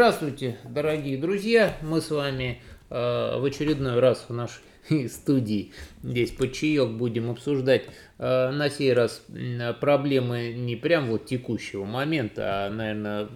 [0.00, 1.76] Здравствуйте, дорогие друзья!
[1.82, 4.62] Мы с вами э, в очередной раз в нашей
[5.10, 7.84] студии здесь под чаек будем обсуждать
[8.18, 9.22] э, на сей раз
[9.80, 13.28] проблемы не прям вот текущего момента, а, наверное,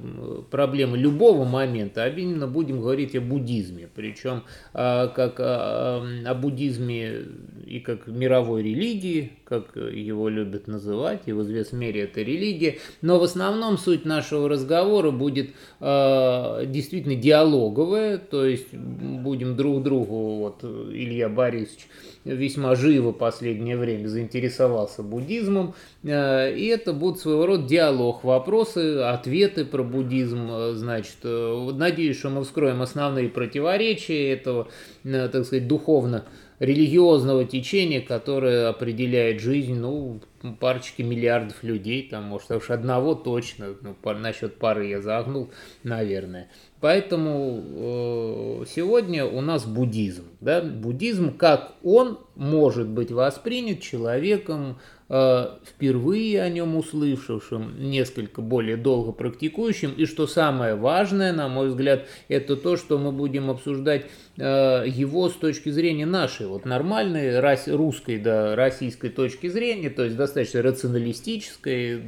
[0.51, 3.89] проблемы любого момента, а именно будем говорить о буддизме.
[3.95, 7.25] Причем э, как о буддизме
[7.67, 12.79] и как мировой религии, как его любят называть, и в известной мере это религия.
[13.03, 15.51] Но в основном суть нашего разговора будет
[15.81, 21.89] э, действительно диалоговая, то есть будем друг другу, вот Илья Борисович
[22.25, 28.99] весьма живо в последнее время заинтересовался буддизмом, э, и это будет своего рода диалог, вопросы,
[29.01, 34.69] ответы про буддизм, э, значит, э, надеюсь, что мы вскроем основные противоречия этого,
[35.05, 36.25] так сказать, духовно
[36.59, 40.21] религиозного течения, которое определяет жизнь, ну,
[40.61, 45.51] парочки миллиардов людей, там, может, уж одного точно, ну, по, насчет пары я загнул,
[45.83, 46.49] наверное.
[46.85, 54.77] Поэтому э, сегодня у нас буддизм, да, буддизм, как он может быть воспринят человеком,
[55.15, 62.07] впервые о нем услышавшим, несколько более долго практикующим, и что самое важное, на мой взгляд,
[62.29, 64.07] это то, что мы будем обсуждать
[64.37, 70.17] э, его с точки зрения нашей, вот нормальной русской, да, российской точки зрения, то есть
[70.17, 72.03] достаточно рационалистической,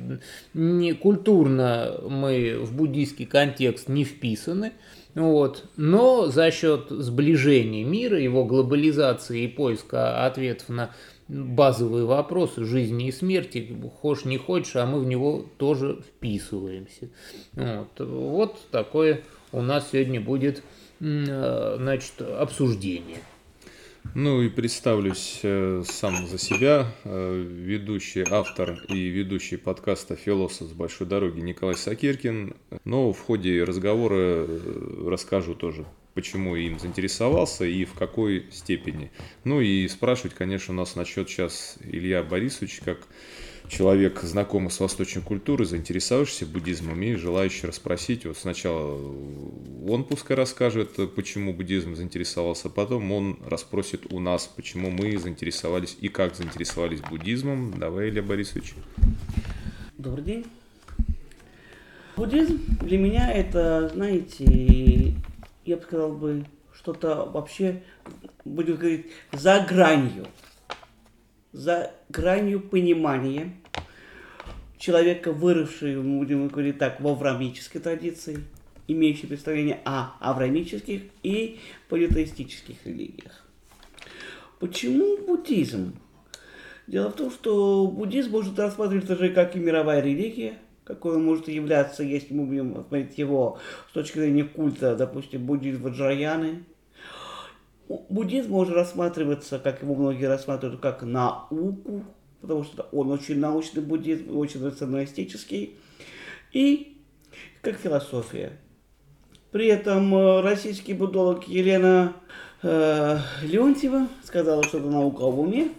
[0.54, 4.72] не культурно мы в буддийский контекст не вписаны,
[5.16, 5.64] вот.
[5.76, 10.90] Но за счет сближения мира, его глобализации и поиска ответов на
[11.26, 17.08] базовые вопросы жизни и смерти, хочешь не хочешь, а мы в него тоже вписываемся.
[17.54, 20.62] Вот, вот такое у нас сегодня будет
[21.00, 23.18] значит, обсуждение.
[24.14, 30.72] Ну и представлюсь э, сам за себя, э, ведущий, автор и ведущий подкаста «Философ с
[30.72, 32.54] большой дороги» Николай Сакиркин.
[32.84, 39.10] Но в ходе разговора э, расскажу тоже, почему им заинтересовался и в какой степени.
[39.44, 42.98] Ну и спрашивать, конечно, у нас начнет сейчас Илья Борисович, как
[43.68, 48.26] человек, знакомый с восточной культурой, заинтересовавшийся буддизмом и желающий расспросить.
[48.26, 48.96] Вот сначала
[49.88, 56.08] он пускай расскажет, почему буддизм заинтересовался, потом он расспросит у нас, почему мы заинтересовались и
[56.08, 57.78] как заинтересовались буддизмом.
[57.78, 58.74] Давай, Илья Борисович.
[59.98, 60.46] Добрый день.
[62.16, 65.14] Буддизм для меня это, знаете,
[65.64, 67.82] я бы сказал бы, что-то вообще,
[68.44, 70.26] будем говорить, за гранью
[71.56, 73.56] за гранью понимания
[74.76, 78.44] человека, выросшего, будем говорить так, в авраамической традиции,
[78.86, 81.58] имеющий представление о авраамических и
[81.88, 83.42] политеистических религиях.
[84.60, 85.94] Почему буддизм?
[86.86, 91.48] Дело в том, что буддизм может рассматриваться же как и мировая религия, какой он может
[91.48, 96.64] являться, если мы будем смотреть его с точки зрения культа, допустим, буддизм Ваджраяны,
[97.88, 102.04] Буддизм может рассматриваться, как его многие рассматривают, как науку,
[102.40, 105.76] потому что он очень научный буддизм, очень рационалистический,
[106.52, 106.96] и
[107.60, 108.58] как философия.
[109.52, 112.14] При этом э, российский буддолог Елена
[112.62, 115.70] э, Леонтьева сказала, что это наука в уме.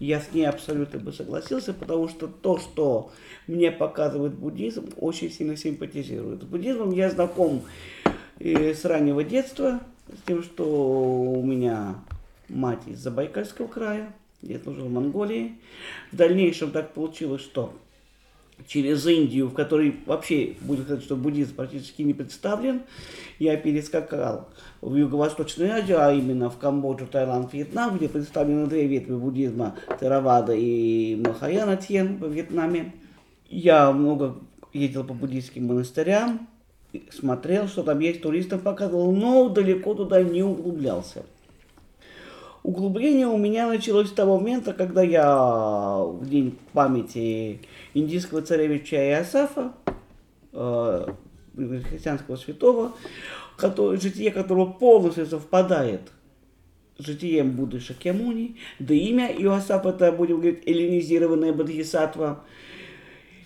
[0.00, 3.12] Я с ней абсолютно бы согласился, потому что то, что
[3.46, 6.42] мне показывает буддизм, очень сильно симпатизирует.
[6.42, 7.62] С буддизмом я знаком
[8.40, 9.80] э, с раннего детства–
[10.16, 11.96] с тем, что у меня
[12.48, 14.12] мать из Забайкальского края,
[14.42, 15.58] я служил в Монголии.
[16.10, 17.72] В дальнейшем так получилось, что
[18.66, 22.82] через Индию, в которой вообще, будет сказать, что буддизм практически не представлен,
[23.38, 24.48] я перескакал
[24.80, 30.54] в Юго-Восточную Азию, а именно в Камбоджу, Таиланд, Вьетнам, где представлены две ветви буддизма, Теравада
[30.54, 32.92] и Махаяна Тьен во Вьетнаме.
[33.48, 34.36] Я много
[34.72, 36.48] ездил по буддийским монастырям,
[37.10, 41.24] смотрел, что там есть, туристам показывал, но далеко туда не углублялся.
[42.62, 47.60] Углубление у меня началось с того момента, когда я в день памяти
[47.92, 49.72] индийского царевича Иосафа,
[50.52, 51.06] э,
[51.56, 52.92] христианского святого,
[53.56, 56.02] который, житие которого полностью совпадает
[56.98, 62.44] с житием Будды Шакьямуни, да имя Иосаф это, будем говорить, эллинизированная Бодхисаттва,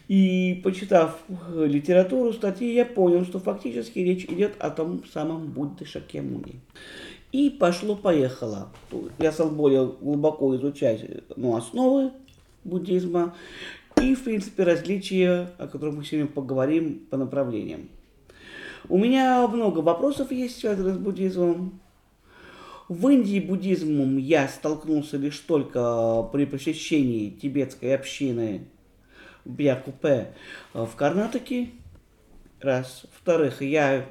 [0.09, 5.85] и почитав э, литературу, статьи, я понял, что фактически речь идет о том самом Будде
[5.85, 6.61] Шакьямуни.
[7.33, 8.69] И пошло-поехало.
[9.19, 11.05] Я стал более глубоко изучать
[11.37, 12.13] ну, основы
[12.65, 13.35] буддизма
[14.01, 17.89] и, в принципе, различия, о которых мы сегодня поговорим по направлениям.
[18.89, 21.81] У меня много вопросов есть, связанных с буддизмом.
[22.89, 28.69] В Индии буддизмом я столкнулся лишь только при посещении тибетской общины
[29.47, 30.35] Бьякупе
[30.75, 31.71] в Карнатаке,
[32.61, 33.05] раз.
[33.05, 34.07] Во-вторых, я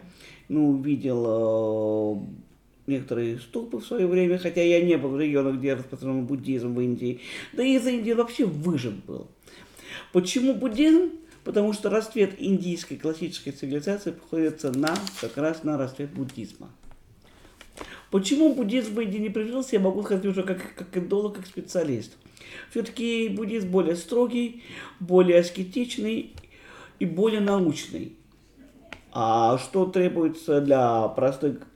[0.49, 5.73] ну, видел э, некоторые ступы в свое время, хотя я не был в регионах, где
[5.73, 7.21] распространен буддизм в Индии.
[7.53, 9.27] Да и из Индии вообще выжит был.
[10.11, 11.11] Почему буддизм?
[11.43, 16.69] Потому что расцвет индийской классической цивилизации приходится на, как раз на расцвет буддизма.
[18.09, 22.13] Почему буддизм в Индии не прижился, я могу сказать уже как, как индолог, как специалист.
[22.71, 24.63] Все-таки буддизм более строгий,
[24.99, 26.33] более аскетичный
[26.99, 28.15] и более научный.
[29.11, 31.67] А что требуется для простых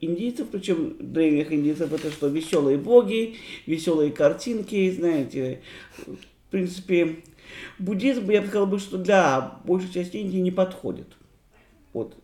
[0.00, 3.36] индийцев, причем древних индийцев, это что, веселые боги,
[3.66, 5.60] веселые картинки, знаете,
[6.06, 7.16] в принципе,
[7.78, 11.08] буддизм, я бы сказал, бы, что для большей части Индии не подходит.
[11.92, 12.16] Вот.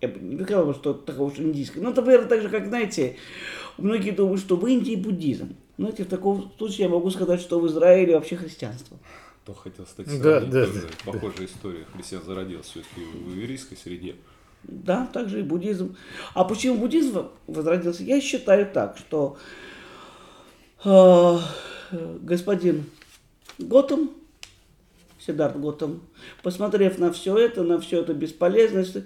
[0.00, 1.82] Я бы не сказал, бы, что такого уж индийского.
[1.82, 3.16] Ну, например, так же, как, знаете,
[3.78, 5.56] многие думают, что в Индии буддизм.
[5.76, 8.96] Знаете, в таком случае я могу сказать, что в Израиле вообще христианство.
[9.44, 10.70] То хотел стать да, да, да,
[11.04, 11.44] похожая да.
[11.44, 11.84] история.
[11.92, 14.16] Христиан зародился все-таки в иверийской среде.
[14.62, 15.96] Да, также и буддизм.
[16.32, 18.02] А почему буддизм возродился?
[18.04, 19.36] Я считаю так, что
[20.84, 21.38] э,
[22.22, 22.86] господин
[23.58, 24.12] Готом,
[25.18, 26.00] Седарт Готом,
[26.42, 28.96] посмотрев на все это, на все это бесполезность,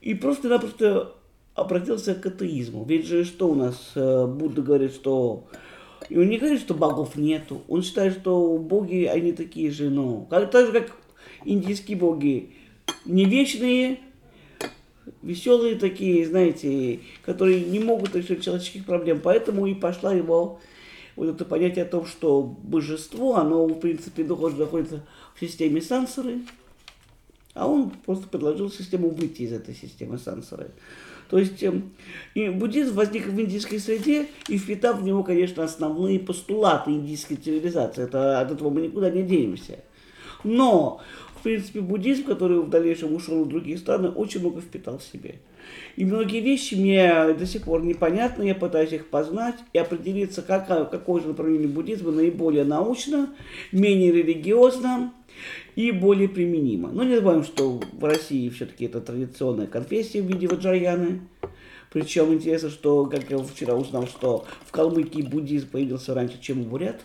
[0.00, 1.14] и просто-напросто
[1.54, 2.84] обратился к атеизму.
[2.84, 3.92] Ведь же что у нас?
[3.94, 5.46] Э, Будда говорит, что...
[6.08, 7.62] И он не говорит, что богов нету.
[7.68, 10.26] Он считает, что боги, они такие же, ну...
[10.28, 10.96] Как, так же, как
[11.44, 12.50] индийские боги.
[13.04, 14.00] Не вечные,
[15.22, 19.20] веселые такие, знаете, которые не могут решить человеческих проблем.
[19.22, 20.60] Поэтому и пошла его
[21.16, 26.40] вот это понятие о том, что божество, оно, в принципе, находится в системе сансоры,
[27.54, 30.70] а он просто предложил систему выйти из этой системы сансоры.
[31.32, 31.72] То есть э,
[32.34, 38.04] и буддизм возник в индийской среде и впитав в него, конечно, основные постулаты индийской цивилизации.
[38.04, 39.78] Это, от этого мы никуда не денемся.
[40.44, 41.00] Но
[41.34, 45.36] в принципе, буддизм, который в дальнейшем ушел в другие страны, очень много впитал в себе.
[45.96, 50.68] И многие вещи мне до сих пор непонятны, я пытаюсь их познать и определиться, как,
[50.90, 53.34] какое же направление буддизма наиболее научно,
[53.72, 55.14] менее религиозно
[55.76, 56.90] и более применимо.
[56.90, 61.20] Но не забываем, что в России все-таки это традиционная конфессия в виде ваджаяны.
[61.92, 66.64] Причем интересно, что, как я вчера узнал, что в Калмыкии буддизм появился раньше, чем у
[66.64, 67.00] бурят.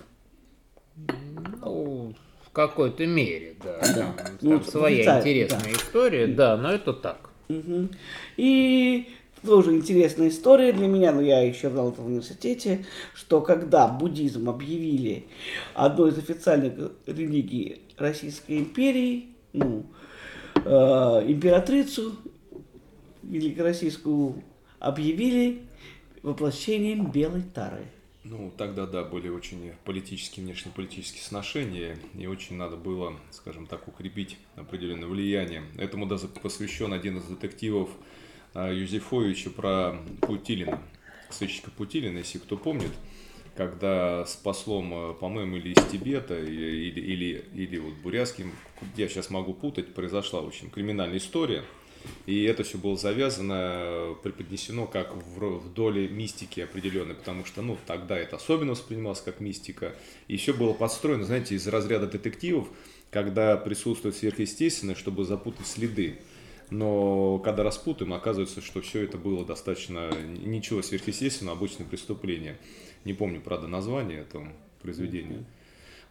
[1.62, 2.14] Ну,
[2.58, 3.80] какой-то мере, да.
[3.82, 4.14] да.
[4.18, 5.72] Там, ну, своя интересная да.
[5.72, 7.30] история, да, но это так.
[7.50, 7.90] Угу.
[8.38, 9.10] И
[9.46, 12.84] тоже интересная история для меня, но я еще знал это в университете,
[13.14, 15.26] что когда буддизм объявили
[15.76, 19.86] одной из официальных религий Российской империи, ну,
[20.56, 20.60] э,
[21.28, 22.16] императрицу
[23.24, 24.44] великороссийскую
[24.80, 25.64] объявили
[26.22, 27.86] воплощением белой тары.
[28.24, 34.38] Ну, тогда, да, были очень политические, внешнеполитические сношения, и очень надо было, скажем так, укрепить
[34.58, 35.64] определенное влияние.
[35.78, 37.90] Этому даже посвящен один из детективов
[38.54, 40.82] а, Юзефовича про Путилина,
[41.30, 42.92] сыщика Путилина, если кто помнит,
[43.58, 48.52] когда с послом, э, по-моему, или из Тибета, или, или, или вот бурятским,
[48.96, 51.64] я сейчас могу путать, произошла очень криминальная история–
[52.26, 57.78] и это все было завязано, преподнесено как в, в доле мистики определенной, потому что, ну,
[57.86, 59.96] тогда это особенно воспринималось как мистика.
[60.28, 62.68] И все было подстроено, знаете, из разряда детективов,
[63.12, 66.20] когда присутствует сверхъестественное, чтобы запутать следы.
[66.70, 72.58] Но когда распутаем, оказывается, что все это было достаточно ничего сверхъестественного, обычное преступление.
[73.06, 75.46] Не помню, правда, название этого произведения.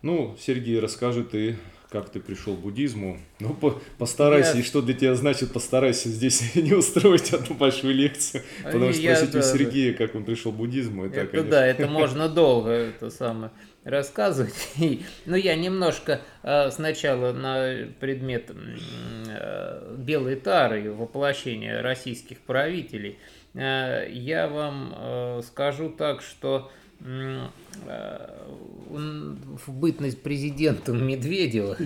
[0.03, 1.57] Ну, Сергей, расскажи ты
[1.91, 3.19] как ты пришел к буддизму.
[3.39, 4.61] Ну, по постарайся, я...
[4.61, 8.43] и что для тебя значит, постарайся здесь не устроить одну большую лекцию.
[8.65, 9.99] Потому что я, спросить да, у Сергея, да.
[9.99, 11.51] как он пришел к буддизму, это, это конечно...
[11.51, 13.53] Да, это можно долго это самое
[13.85, 14.55] рассказывать.
[14.79, 18.51] И, ну, я немножко э, сначала на предмет
[19.29, 23.19] э, белой тары, воплощения российских правителей,
[23.55, 26.86] э, я вам э, скажу так, что Э,
[29.67, 31.77] в бытность президентом Медведева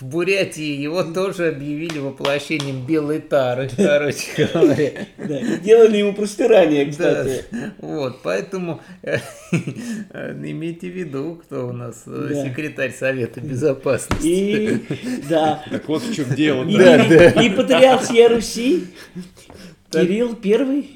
[0.00, 4.92] в Бурятии его тоже объявили воплощением белой тары, короче говоря.
[5.16, 7.44] Да, делали ему простирание, кстати.
[7.50, 9.18] Да, вот, поэтому э,
[9.52, 12.44] имейте в виду, кто у нас э, да.
[12.44, 14.26] секретарь Совета Безопасности.
[14.26, 14.82] И,
[15.28, 15.64] да.
[15.68, 16.64] Так вот в чем дело.
[16.64, 17.30] И, да, да.
[17.42, 18.02] и патриарх
[18.42, 18.86] всей
[19.92, 20.90] Руси Кирилл Первый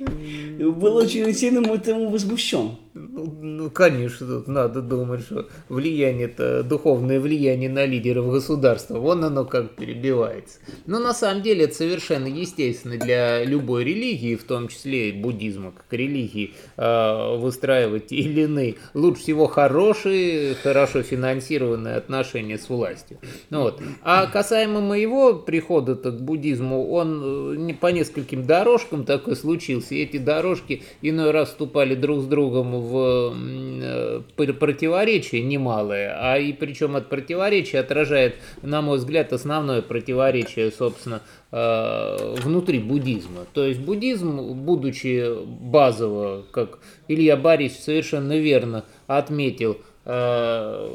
[0.58, 2.76] был очень сильно этому возмущен.
[2.94, 9.24] Ну, ну, конечно, тут надо думать, что влияние это духовное влияние на лидеров государства, вон
[9.24, 10.58] оно как перебивается.
[10.84, 15.72] Но на самом деле это совершенно естественно для любой религии, в том числе и буддизма,
[15.72, 23.18] как религии, э, выстраивать или иные, лучше всего хорошие, хорошо финансированные отношения с властью.
[23.48, 23.80] Ну вот.
[24.02, 30.18] А касаемо моего прихода к буддизму, он э, по нескольким дорожкам такой случился, и эти
[30.18, 37.08] дорожки иной раз вступали друг с другом в э, противоречие немалое, а и причем от
[37.08, 41.22] противоречия отражает, на мой взгляд, основное противоречие, собственно,
[41.52, 43.46] э, внутри буддизма.
[43.52, 50.90] То есть буддизм, будучи базово, как Илья Борисович совершенно верно отметил, э,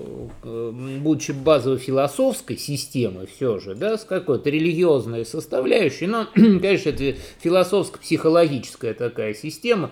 [1.00, 8.94] будучи базовой философской системой все же, да, с какой-то религиозной составляющей, но, конечно, это философско-психологическая
[8.94, 9.91] такая система,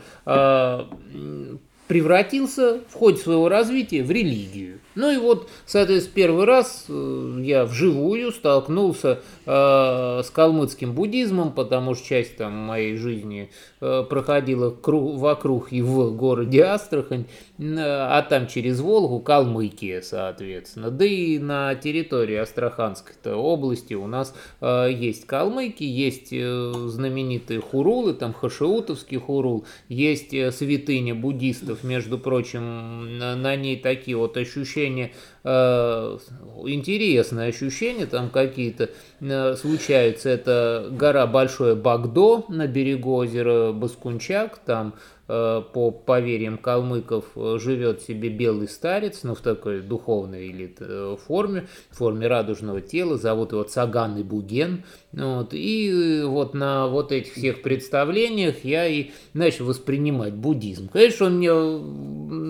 [1.87, 4.79] превратился в ходе своего развития в религию.
[4.95, 12.07] Ну и вот, соответственно, первый раз э, я вживую столкнулся с калмыцким буддизмом, потому что
[12.07, 13.49] часть там моей жизни
[13.81, 17.25] э, проходила круг, вокруг и в городе Астрахань,
[17.57, 20.91] э, а там через Волгу Калмыкия, соответственно.
[20.91, 28.13] Да и на территории Астраханской области у нас э, есть калмыки, есть э, знаменитые хурулы,
[28.13, 35.11] там Хашиутовский хурул, есть э, святыня буддистов, между прочим, на, ней такие вот ощущения
[35.43, 36.17] э,
[36.65, 40.29] интересные ощущения там какие-то э, случаются.
[40.29, 44.93] Это гора Большое Багдо на берегу озера Баскунчак, там
[45.27, 50.75] Э, по поверьям калмыков э, живет себе белый старец, ну, в такой духовной или
[51.25, 54.83] форме, в форме радужного тела, зовут его Цаган и Буген.
[55.13, 60.89] Вот, и вот на вот этих всех представлениях я и начал воспринимать буддизм.
[60.89, 61.51] Конечно, он мне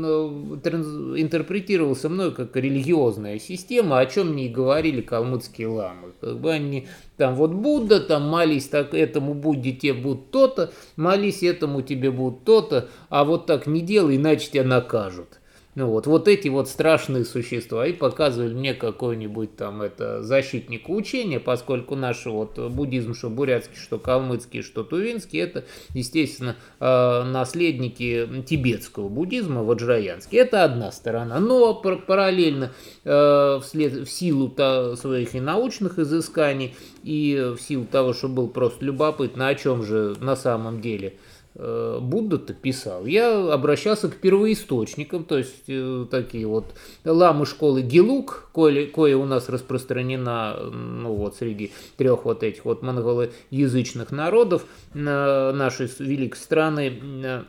[0.05, 6.13] интерпретировался мной как религиозная система, о чем мне и говорили калмыцкие ламы.
[6.21, 11.43] Как бы они там вот Будда, там молись так этому Будде, тебе будет то-то, молись
[11.43, 15.39] этому тебе будет то-то, а вот так не делай, иначе тебя накажут.
[15.75, 21.37] Ну вот, вот эти вот страшные существа и показывали мне какой-нибудь там это защитник учения,
[21.41, 29.09] поскольку наш вот буддизм, что бурятский, что калмыцкий, что тувинский, это, естественно, э, наследники тибетского
[29.09, 30.37] буддизма, ваджраянский.
[30.37, 31.41] Это одна сторона.
[31.41, 32.71] Но параллельно
[33.03, 34.55] э, вслед, в силу
[34.95, 40.15] своих и научных изысканий, и в силу того, что был просто любопытно, о чем же
[40.21, 41.15] на самом деле–
[41.55, 48.87] Будда-то писал, я обращался к первоисточникам, то есть э, такие вот ламы школы Гелук, кое,
[48.87, 56.37] кое у нас распространена ну, вот, среди трех вот этих вот монголоязычных народов нашей великой
[56.37, 57.43] страны, э,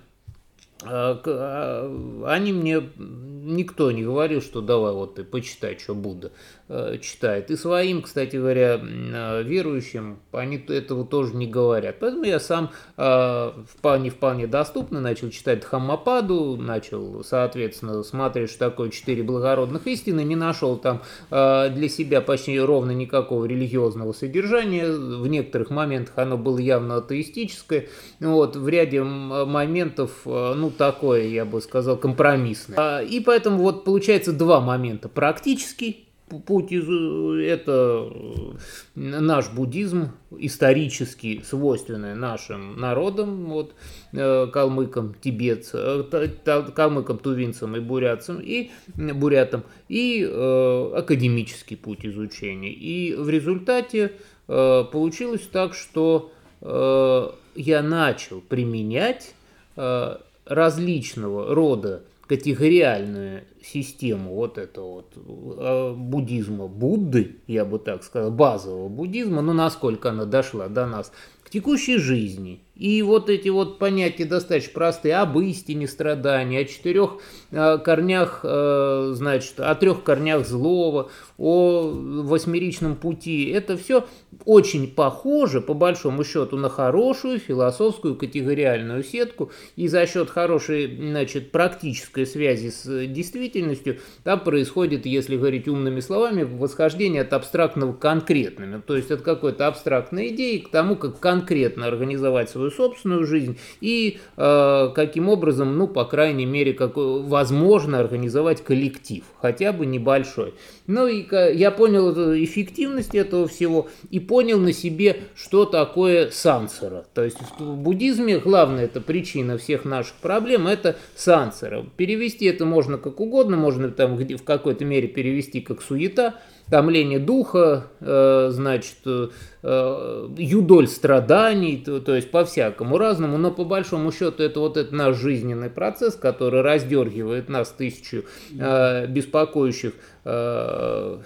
[0.85, 6.33] а, а, они мне, никто не говорил, что давай вот ты почитай, что Будда
[6.66, 6.66] э,
[7.01, 7.51] читает.
[7.51, 11.97] И своим, кстати говоря, э, верующим, они этого тоже не говорят.
[12.01, 18.91] Поэтому я сам э, вполне, вполне доступно начал читать Дхаммападу, начал, соответственно, смотреть, что такое
[18.91, 24.91] четыре благородных истины, не нашел там для себя почти ровно никакого религиозного содержания.
[24.91, 27.87] В некоторых моментах оно было явно атеистическое.
[28.21, 32.79] Вот, в ряде моментов, ну, такое, я бы сказал, компромиссное.
[32.79, 35.09] А, и поэтому вот получается два момента.
[35.09, 38.54] Практический путь из, это э,
[38.95, 43.75] наш буддизм, исторически свойственный нашим народам, вот,
[44.12, 46.28] э, калмыкам, тибетцам, э,
[46.75, 52.73] калмыкам, тувинцам и бурятцам, и бурятам, и э, академический путь изучения.
[52.73, 54.12] И в результате
[54.49, 59.35] э, получилось так, что э, я начал применять
[59.76, 68.30] э, различного рода категориальную систему вот этого вот э, буддизма Будды, я бы так сказал,
[68.30, 72.66] базового буддизма, но насколько она дошла до нас, к текущей жизни.
[72.76, 77.18] И вот эти вот понятия достаточно простые об истине страдания, о четырех
[77.50, 83.49] э, корнях, э, значит, о трех корнях злого, о восьмеричном пути.
[83.49, 84.06] Это все
[84.45, 89.50] очень похоже, по большому счету, на хорошую философскую категориальную сетку.
[89.76, 96.42] И за счет хорошей, значит, практической связи с действительностью, там происходит, если говорить умными словами,
[96.42, 98.83] восхождение от абстрактного к конкретным.
[98.83, 103.59] То есть от какой-то абстрактной идеи к тому, как конкретно организовать свою свою собственную жизнь
[103.81, 110.55] и э, каким образом, ну, по крайней мере, как возможно организовать коллектив, хотя бы небольшой.
[110.87, 112.13] Ну и я понял
[112.45, 117.05] эффективность этого всего и понял на себе, что такое сансара.
[117.15, 121.85] То есть в буддизме главная эта причина всех наших проблем– это сансара.
[121.97, 126.35] Перевести это можно как угодно, можно там в какой-то мере перевести как суета,
[126.71, 134.11] томление духа, э, значит, э, юдоль страданий, то, то есть по-всякому разному, но по большому
[134.13, 138.25] счету это вот этот наш жизненный процесс, который раздергивает нас тысячу
[138.59, 139.93] э, беспокоящих
[140.25, 141.19] э,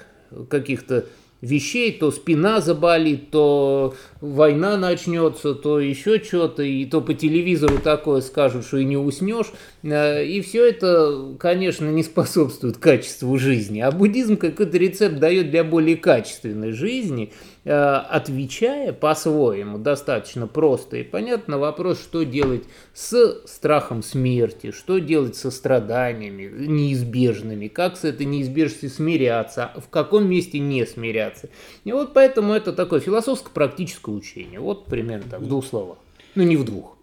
[0.49, 1.07] каких-то
[1.41, 8.21] вещей, то спина заболит, то война начнется, то еще что-то, и то по телевизору такое
[8.21, 9.53] скажут, что и не уснешь.
[9.83, 13.81] Э, и все это, конечно, не способствует качеству жизни.
[13.81, 17.33] А буддизм какой-то рецепт дает для более качественной жизни–
[17.65, 22.65] отвечая по-своему, достаточно просто и понятно вопрос, что делать
[22.95, 30.29] с страхом смерти, что делать со страданиями неизбежными, как с этой неизбежностью смиряться, в каком
[30.29, 31.51] месте не смиряться.
[31.85, 34.61] И вот поэтому это такое философско-практическое учение.
[34.61, 35.99] Вот примерно так, в двух словах.
[36.35, 36.97] Ну, не в двух.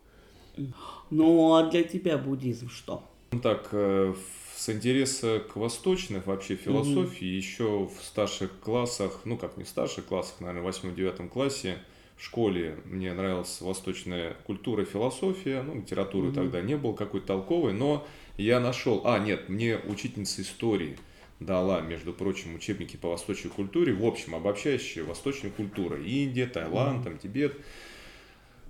[1.10, 3.04] Ну, а для тебя буддизм что?
[3.32, 4.14] Ну так, э,
[4.58, 7.38] с интереса к восточной вообще философии mm-hmm.
[7.38, 11.78] еще в старших классах, ну как не в старших классах, наверное, в восьмом-девятом классе
[12.18, 16.34] в школе мне нравилась восточная культура, философия, ну литературы mm-hmm.
[16.34, 20.98] тогда не было какой-то толковой, но я нашел, а нет, мне учительница истории
[21.40, 27.04] дала, между прочим, учебники по восточной культуре, в общем, обобщающие восточную культуру, Индия, Таиланд, mm-hmm.
[27.04, 27.56] там, Тибет.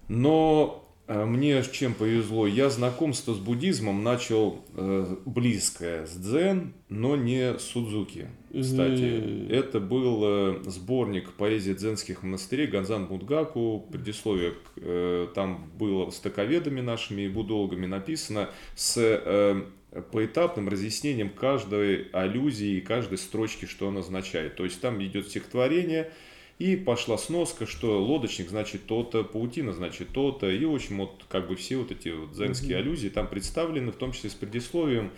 [0.10, 7.16] Но а мне чем повезло, я знакомство с буддизмом начал э, близкое с дзен, но
[7.16, 8.28] не с Судзуки.
[8.50, 9.54] Кстати, mm-hmm.
[9.54, 13.88] это был э, сборник поэзии дзенских монастырей Ганзан Будгаку.
[13.90, 19.62] Предисловие э, там было с таковедами нашими и будологами написано с э,
[20.12, 24.58] поэтапным разъяснением каждой аллюзии и каждой строчки, что она означает.
[24.58, 26.12] То есть там идет стихотворение–
[26.60, 30.50] и пошла сноска, что лодочник значит то-то, паутина значит то-то.
[30.50, 32.80] И, в общем, вот как бы все вот эти вот дзенские mm-hmm.
[32.80, 35.12] аллюзии там представлены, в том числе с предисловием.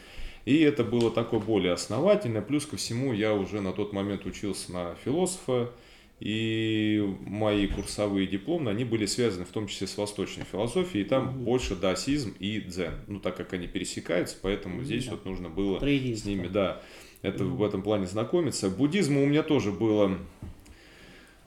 [0.46, 2.42] И это было такое более основательное.
[2.42, 5.72] Плюс ко всему я уже на тот момент учился на философа.
[6.20, 11.06] И мои курсовые дипломы, они были связаны в том числе с восточной философией.
[11.06, 11.44] И там mm-hmm.
[11.44, 12.96] больше даосизм и дзен.
[13.08, 14.86] Ну, так как они пересекаются, поэтому mm-hmm.
[14.86, 16.82] здесь вот нужно было с ними, да,
[17.22, 17.56] это, mm-hmm.
[17.56, 18.70] в этом плане знакомиться.
[18.70, 20.18] Буддизма у меня тоже было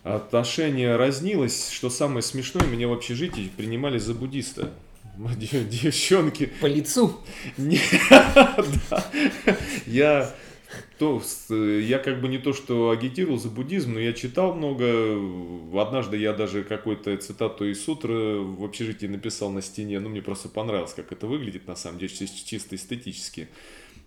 [0.03, 1.71] отношение разнилось.
[1.71, 4.73] Что самое смешное, меня в общежитии принимали за буддиста.
[5.17, 6.51] Девчонки.
[6.61, 7.21] По лицу?
[9.87, 10.35] Я
[10.99, 15.19] то, я как бы не то, что агитировал за буддизм, но я читал много.
[15.79, 20.01] Однажды я даже какую-то цитату из сутры в общежитии написал на стене.
[20.01, 23.49] Ну, мне просто понравилось, как это выглядит, на самом деле, чисто эстетически.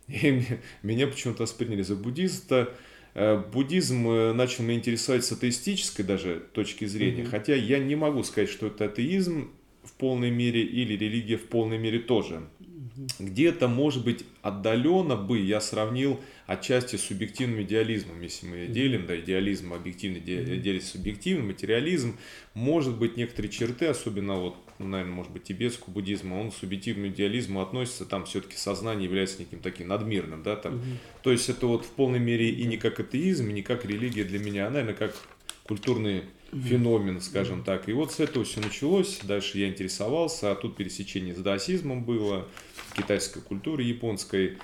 [0.07, 0.43] И
[0.83, 2.73] меня почему-то восприняли за буддиста.
[3.15, 7.29] Э, буддизм э, начал меня интересовать с атеистической даже точки зрения, mm-hmm.
[7.29, 9.51] хотя я не могу сказать, что это атеизм
[9.83, 12.43] в полной мере или религия в полной мере тоже.
[12.59, 13.07] Mm-hmm.
[13.19, 19.17] Где-то, может быть, отдаленно бы я сравнил отчасти с субъективным идеализмом, если мы делим, да,
[19.17, 22.17] идеализм, объективный идеализм, субъективный, материализм,
[22.53, 27.07] может быть, некоторые черты, особенно вот ну, наверное, может быть, тибетского буддизма, он к субъективному
[27.07, 30.75] идеализму относится, там все-таки сознание является неким таким надмирным, да, там.
[30.75, 30.83] Угу.
[31.23, 34.23] То есть это вот в полной мере и не как атеизм, и не как религия
[34.25, 35.15] для меня, а, наверное, как
[35.63, 36.61] культурный угу.
[36.61, 37.65] феномен, скажем угу.
[37.65, 37.87] так.
[37.87, 42.47] И вот с этого все началось, дальше я интересовался, а тут пересечение с даосизмом было,
[42.95, 44.57] китайской культуры японской.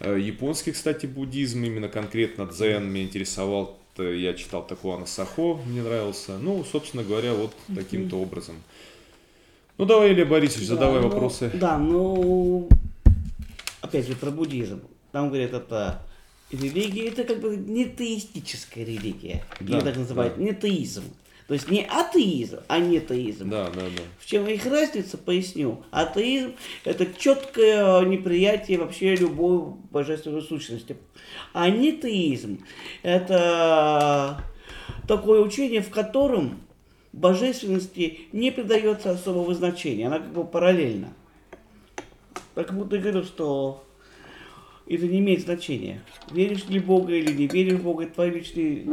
[0.00, 6.38] Э, японский, кстати, буддизм, именно конкретно дзен меня интересовал, я читал Такуана Сахо, мне нравился.
[6.38, 8.56] Ну, собственно говоря, вот таким-то образом.
[9.78, 11.50] Ну давай, Илья Борисович, да, задавай ну, вопросы.
[11.54, 12.68] Да, ну,
[13.80, 14.82] опять же, про буддизм.
[15.12, 16.02] Там говорят, это
[16.50, 19.44] религия, это как бы не теистическая религия.
[19.60, 20.42] Да, Ее так называют, да.
[20.42, 21.04] не теизм.
[21.46, 23.48] То есть не атеизм, а не теизм.
[23.48, 24.02] Да, да, да.
[24.18, 25.84] В чем их разница, поясню.
[25.92, 30.96] Атеизм– это четкое неприятие вообще любой божественной сущности.
[31.54, 32.58] А не теизм–
[33.02, 34.44] это
[35.06, 36.60] такое учение, в котором
[37.18, 41.12] божественности не придается особого значения, она как бы параллельна.
[42.54, 43.84] Так будто я говорю, что
[44.86, 46.02] это не имеет значения.
[46.30, 48.86] Веришь ли в Бога или не веришь в Бога, это твои личные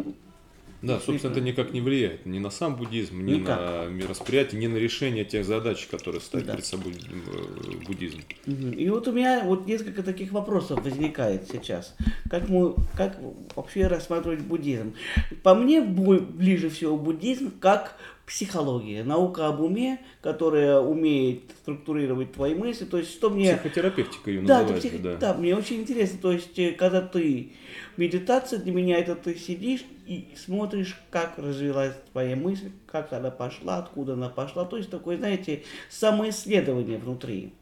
[0.85, 3.59] да, собственно, это никак не влияет ни на сам буддизм, ни никак.
[3.59, 6.53] на миросприятие, ни на решение тех задач, которые ставит да.
[6.53, 8.19] перед собой э, буддизм.
[8.45, 11.95] И вот у меня вот несколько таких вопросов возникает сейчас.
[12.29, 13.17] Как, мы, как
[13.55, 14.93] вообще рассматривать буддизм?
[15.41, 22.85] По мне ближе всего буддизм как психология, наука об уме, которая умеет структурировать твои мысли.
[22.85, 23.55] То есть, что мне...
[23.55, 25.15] Психотерапевтика ее Да, псих- да.
[25.15, 26.19] да, мне очень интересно.
[26.21, 27.53] То есть, э, когда ты...
[27.97, 33.77] Медитация для меня это ты сидишь и смотришь, как развилась твоя мысль, как она пошла,
[33.77, 34.65] откуда она пошла.
[34.65, 37.53] То есть, такое, знаете, самоисследование внутри.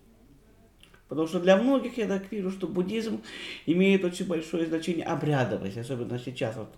[1.13, 3.21] Потому что для многих я так вижу, что буддизм
[3.67, 6.55] имеет очень большое значение обрядовость, особенно сейчас.
[6.55, 6.69] Вот,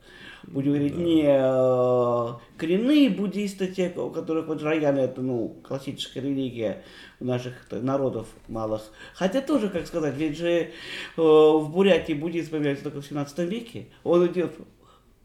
[0.44, 6.84] будем говорить, не э, коренные буддисты, те, у которых вот Раяна, это ну, классическая религия
[7.22, 8.82] у наших т- народов малых.
[9.14, 10.68] Хотя тоже, как сказать, ведь же э,
[11.16, 13.88] в Бурятии буддизм появляется только в 17 веке.
[14.04, 14.54] Он идет,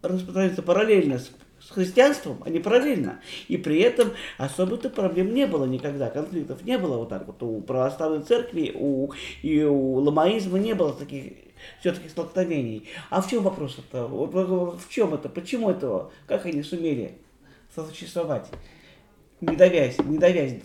[0.03, 3.21] распространяется параллельно с с христианством, а не параллельно.
[3.49, 7.43] И при этом особо-то проблем не было никогда, конфликтов не было вот так вот.
[7.43, 11.33] У православной церкви у, и у ламаизма не было таких
[11.81, 12.89] все-таки столкновений.
[13.11, 15.29] А в чем вот, вот в чем это?
[15.29, 16.11] Почему этого?
[16.27, 17.19] Как они сумели
[17.75, 18.49] сосуществовать?
[19.41, 20.61] Не давясь, не давясь.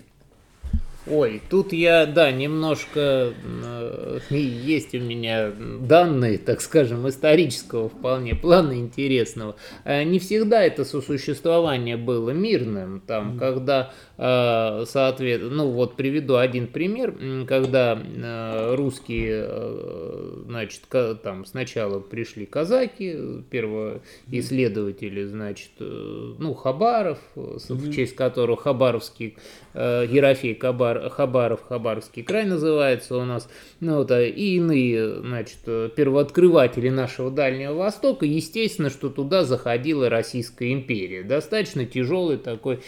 [1.08, 8.74] Ой, тут я, да, немножко э, есть у меня данные, так скажем, исторического вполне плана
[8.74, 9.56] интересного.
[9.84, 13.02] Э, Не всегда это сосуществование было мирным.
[13.06, 17.16] Там, когда, соответственно, ну вот приведу один пример,
[17.48, 20.82] когда э, русские, э, значит,
[21.22, 29.38] там сначала пришли казаки, первоисследователи, значит, э, ну, Хабаров, э, в честь которого Хабаровский
[29.74, 33.50] э, Ерофей Хабар, Хабаров, Хабаровский край называется у нас,
[33.80, 40.10] ну, вот, а, и иные, значит, э, первооткрыватели нашего Дальнего Востока, естественно, что туда заходила
[40.10, 42.80] Российская империя, достаточно тяжелый такой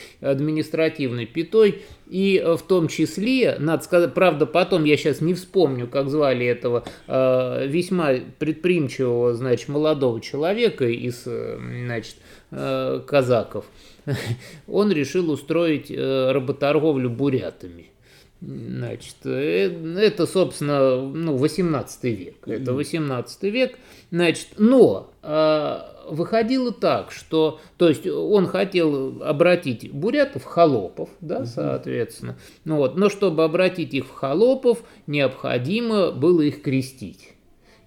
[1.17, 5.87] административной пятой, и э, в том числе, надо сказать, правда, потом я сейчас не вспомню,
[5.87, 12.15] как звали этого э, весьма предприимчивого, значит, молодого человека из, э, значит,
[12.51, 13.65] э, казаков,
[14.67, 17.91] он решил устроить э, работорговлю бурятами.
[18.39, 22.47] Значит, э, это, собственно, ну, 18 век.
[22.47, 23.79] Это 18 век.
[24.11, 31.45] Значит, но э, выходило так, что, то есть он хотел обратить бурятов в холопов, да,
[31.45, 32.37] соответственно.
[32.65, 37.33] Ну, вот, но чтобы обратить их в холопов, необходимо было их крестить.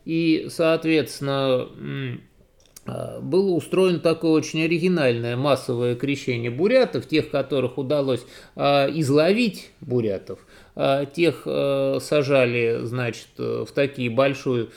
[0.04, 1.68] И, соответственно,
[2.86, 8.24] а, было устроено такое очень оригинальное массовое крещение бурятов, тех, которых удалось
[8.56, 10.40] а, изловить бурятов,
[10.74, 14.70] а, тех а, сажали, значит, э, в такие большую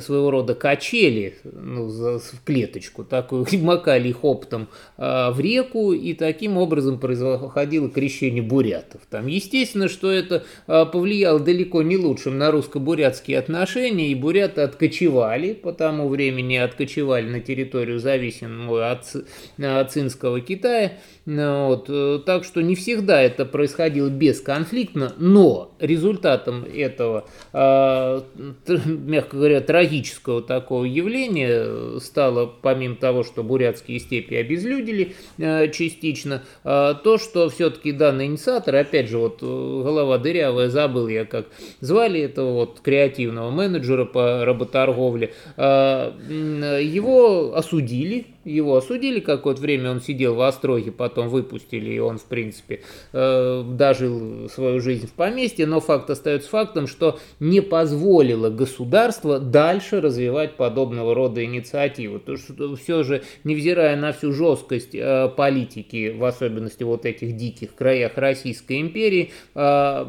[0.00, 6.14] своего рода качели, ну, за- в клеточку, такую, макали их оптом а, в реку, и
[6.14, 9.02] таким образом происходило крещение бурятов.
[9.10, 15.52] Там, естественно, что это а, повлияло далеко не лучшим на русско-бурятские отношения, и буряты откочевали,
[15.52, 19.24] по тому времени откочевали на территорию, зависимую от, Ц-
[19.58, 20.92] от Цинского Китая.
[21.26, 28.24] Ну, Вот, э, так что не всегда это происходило бесконфликтно, но результатом этого, а,
[28.64, 35.70] т- мягко говоря, трагического такого явления э, стало, помимо того, что бурятские степи обезлюдили э,
[35.70, 41.24] частично, а, то, что все-таки данный инициатор, опять же, вот э, голова дырявая, забыл я,
[41.24, 41.46] как
[41.80, 50.34] звали этого вот креативного менеджера по работорговле, его осудили, его осудили какое-то время, он сидел
[50.34, 52.80] в Остроге, потом выпустили, и он, в принципе,
[53.12, 60.00] э, дожил свою жизнь в поместье, но факт остается фактом, что не позволило государство дальше
[60.00, 62.18] развивать подобного рода инициативы.
[62.18, 67.74] То, что все же, невзирая на всю жесткость э, политики, в особенности вот этих диких
[67.74, 69.60] краях Российской империи, э,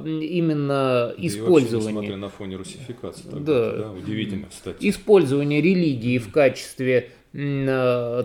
[0.06, 1.89] именно Да и вообще, использование...
[1.89, 3.23] несмотря на фоне русификации.
[3.32, 3.71] Да.
[3.71, 4.78] да, удивительно, кстати.
[4.80, 7.19] использование религии в качестве э,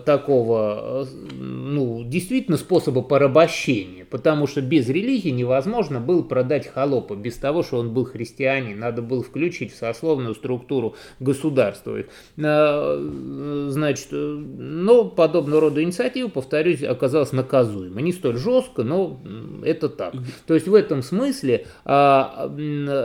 [0.05, 7.35] такого, э, ну, действительно способа порабощения, потому что без религии невозможно было продать холопа, без
[7.35, 11.97] того, что он был христианин, надо было включить в сословную структуру государства.
[12.37, 17.99] Э, Значит, э, но подобного рода инициатива, повторюсь, оказалась наказуема.
[17.99, 19.19] Не столь жестко, но
[19.65, 20.13] это так.
[20.47, 22.49] То есть в этом смысле а,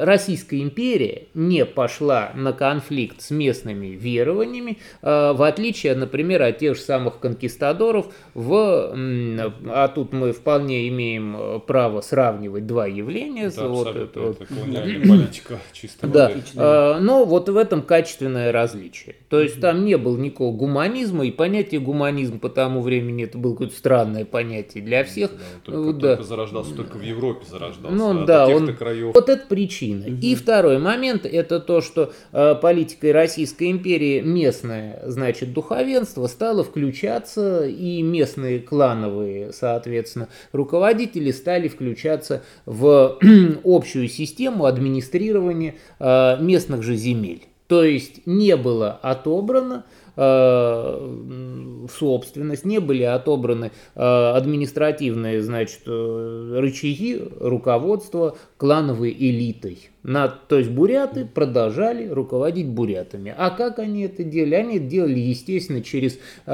[0.04, 6.76] Российская империя не пошла на конфликт с местными верованиями, а, в отличие, например, от тех
[6.76, 13.44] же самых конкистадоров, в, а тут мы вполне имеем имеем э, право сравнивать два явления.
[13.44, 14.38] Это вот это вот.
[14.38, 19.16] политика чистой Да, э, но вот в этом качественное различие.
[19.28, 23.52] То есть там не было никакого гуманизма, и понятие гуманизм по тому времени это было
[23.52, 25.30] какое-то странное понятие для всех.
[25.30, 26.08] Да, он только, Да.
[26.08, 27.96] только зарождался, только в Европе зарождался.
[27.96, 29.14] Ну, а да, он- краев.
[29.14, 30.04] Вот это причина.
[30.04, 37.66] И второй момент это то, что э, политикой Российской империи местное, значит, духовенство стало включаться,
[37.66, 40.79] и местные клановые, соответственно, руководители
[41.32, 43.18] стали включаться в
[43.64, 47.42] общую систему администрирования э, местных же земель.
[47.66, 49.84] То есть не было отобрано
[50.16, 59.90] э, собственность, не были отобраны э, административные, значит, э, рычаги руководства клановой элитой.
[60.02, 63.34] На, то есть буряты продолжали руководить бурятами.
[63.36, 64.54] А как они это делали?
[64.54, 66.50] Они это делали, естественно, через, э,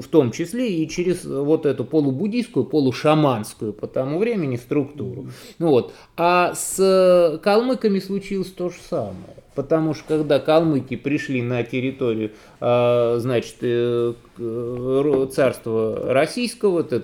[0.00, 5.28] в том числе и через вот эту полубуддийскую, полушаманскую по тому времени структуру.
[5.58, 5.92] Вот.
[6.16, 9.39] А с калмыками случилось то же самое.
[9.60, 12.30] Потому что когда калмыки пришли на территорию,
[12.62, 16.96] э, значит, э, ро- царства российского, это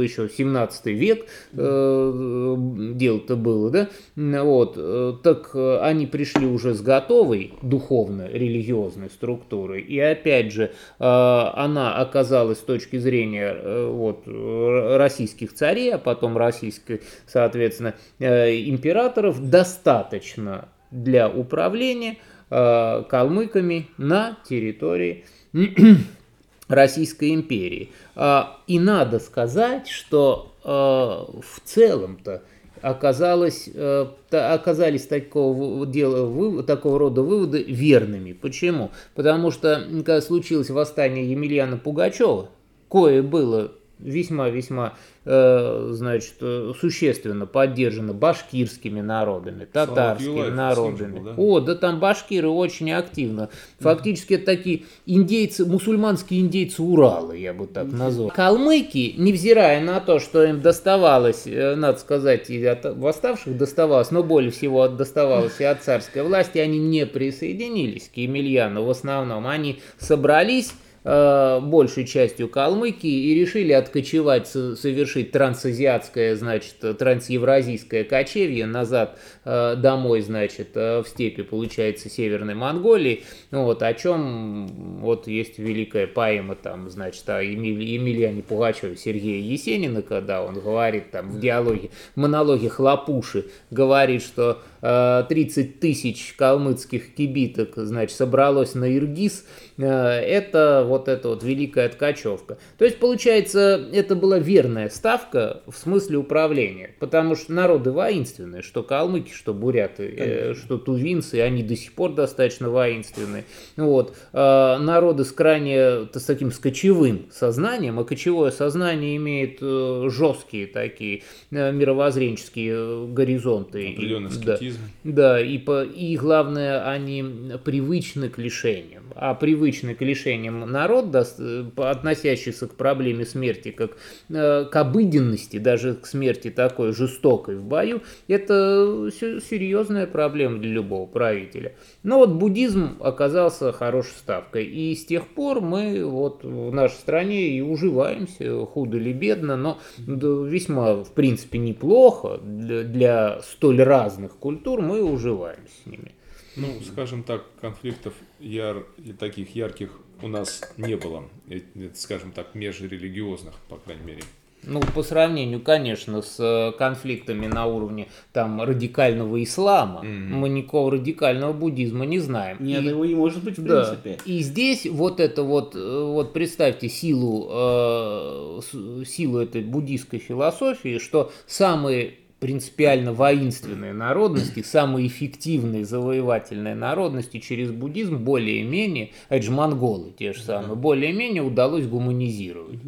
[0.00, 2.54] еще 17 век э,
[2.94, 9.98] дело-то было, да, вот, э, так э, они пришли уже с готовой духовно-религиозной структурой, и
[9.98, 16.38] опять же, э, она оказалась с точки зрения э, вот, э, российских царей, а потом
[16.38, 22.18] российской, соответственно, э, императоров, достаточно для управления
[22.50, 25.24] э, калмыками на территории
[26.68, 27.90] Российской империи.
[28.14, 32.42] А, И надо сказать, что э, в целом-то
[32.82, 38.32] оказалось, э, оказались такого, дела, такого рода выводы верными.
[38.32, 38.90] Почему?
[39.14, 42.50] Потому что когда случилось восстание Емельяна Пугачева,
[42.88, 51.06] кое было весьма-весьма, э, значит, э, существенно поддержано башкирскими народами, татарскими Юлаев с ним же
[51.06, 51.18] народами.
[51.18, 51.34] был, да?
[51.36, 53.50] О, да там башкиры очень активно.
[53.78, 58.30] Фактически это такие индейцы, мусульманские индейцы Урала, я бы так назвал.
[58.30, 64.22] Калмыки, невзирая на то, что им доставалось, э, надо сказать, и от восставших доставалось, но
[64.22, 69.46] более всего доставалось и от царской власти, они не присоединились к Емельяну в основном.
[69.46, 79.18] Они собрались большей частью калмыки и решили откочевать, со- совершить трансазиатское, значит, трансевразийское кочевье назад
[79.44, 85.58] э, домой, значит, э, в степи, получается, Северной Монголии, ну вот, о чем вот есть
[85.58, 91.40] великая поэма, там, значит, о Емель- Емельяне Пугачеве Сергея Есенина, когда он говорит там в
[91.40, 99.46] диалоге, монологе Хлопуши, говорит, что э, 30 тысяч калмыцких кибиток, значит, собралось на Иргиз,
[99.78, 102.58] э, это вот эта вот великая ткачевка.
[102.76, 108.82] То есть, получается, это была верная ставка в смысле управления, потому что народы воинственные, что
[108.82, 113.44] калмыки, что буряты, э, что тувинцы, они до сих пор достаточно воинственные.
[113.76, 114.14] Вот.
[114.32, 120.66] Э, Народы с крайне с таким с кочевым сознанием, а кочевое сознание имеет э, жесткие
[120.66, 123.92] такие э, мировоззренческие э, горизонты.
[123.92, 124.34] Определенный Да.
[124.56, 124.78] скептизм.
[125.04, 127.24] Да, и, по, и главное, они
[127.64, 129.04] привычны к лишениям.
[129.14, 133.96] А привычный к лишениям народ, э, относящийся к проблеме смерти, как
[134.28, 140.70] э, к обыденности, даже к смерти такой жестокой в бою, это се- серьезная проблема для
[140.70, 141.74] любого правителя.
[142.02, 144.64] Но вот буддизм оказался хорошей ставкой.
[144.64, 149.78] И с тех пор мы вот в нашей стране и уживаемся, худо или бедно, но
[149.98, 156.14] весьма, в принципе, неплохо для, столь разных культур мы уживаемся с ними.
[156.56, 158.86] Ну, скажем так, конфликтов яр...
[159.18, 159.90] таких ярких
[160.22, 164.22] у нас не было, э, э, скажем так, межрелигиозных, по крайней мере.
[164.62, 170.34] Ну, по сравнению, конечно, с э, конфликтами на уровне там радикального ислама, Мгм.
[170.38, 172.58] мы никакого радикального буддизма не знаем.
[172.60, 173.84] Нет, И- его не может быть в Да.
[173.84, 174.18] принципе.
[174.30, 178.60] И здесь вот это вот, вот представьте силу, э,
[179.06, 188.16] силу этой буддийской философии, что самые принципиально воинственные народности, самые эффективные завоевательные народности через буддизм
[188.16, 192.80] более-менее, а это же монголы те же самые, более-менее удалось гуманизировать.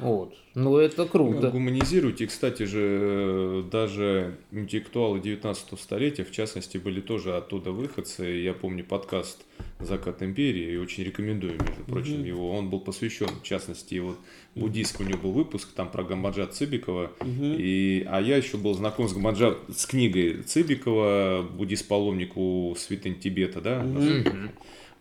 [0.00, 0.34] Вот.
[0.54, 1.50] Ну, это круто.
[1.50, 8.24] Гуманизируют, и, кстати же, э, даже интеллектуалы 19 столетия, в частности, были тоже оттуда выходцы.
[8.24, 9.44] Я помню подкаст
[9.80, 12.52] «Закат империи», и очень рекомендую, между прочим, его.
[12.52, 14.18] Он был посвящен, в частности, вот
[14.54, 19.08] буддийский у него был выпуск, там про Гамбаджа Цыбикова, и, а я еще был знаком
[19.08, 23.82] с Гамбаджа, с книгой Цыбикова «Буддист-паломник у святынь Тибета», да?
[23.82, 24.50] Мгм.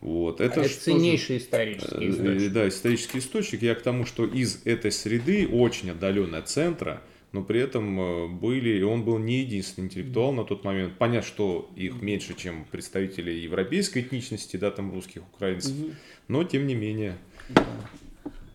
[0.02, 0.42] Вот.
[0.42, 2.52] Это, Это, это ж тоже- ценнейший исторический Э, источник.
[2.54, 3.62] Да, исторический источник.
[3.62, 8.28] Я к тому, что из этой среды, очень отдаленной от центра, но при этом э,
[8.28, 10.98] были, и он был не единственный интеллектуал на тот момент.
[10.98, 15.74] Понятно, что их меньше, чем представители европейской этничности, да, там русских, украинцев,
[16.28, 17.18] но тем не менее.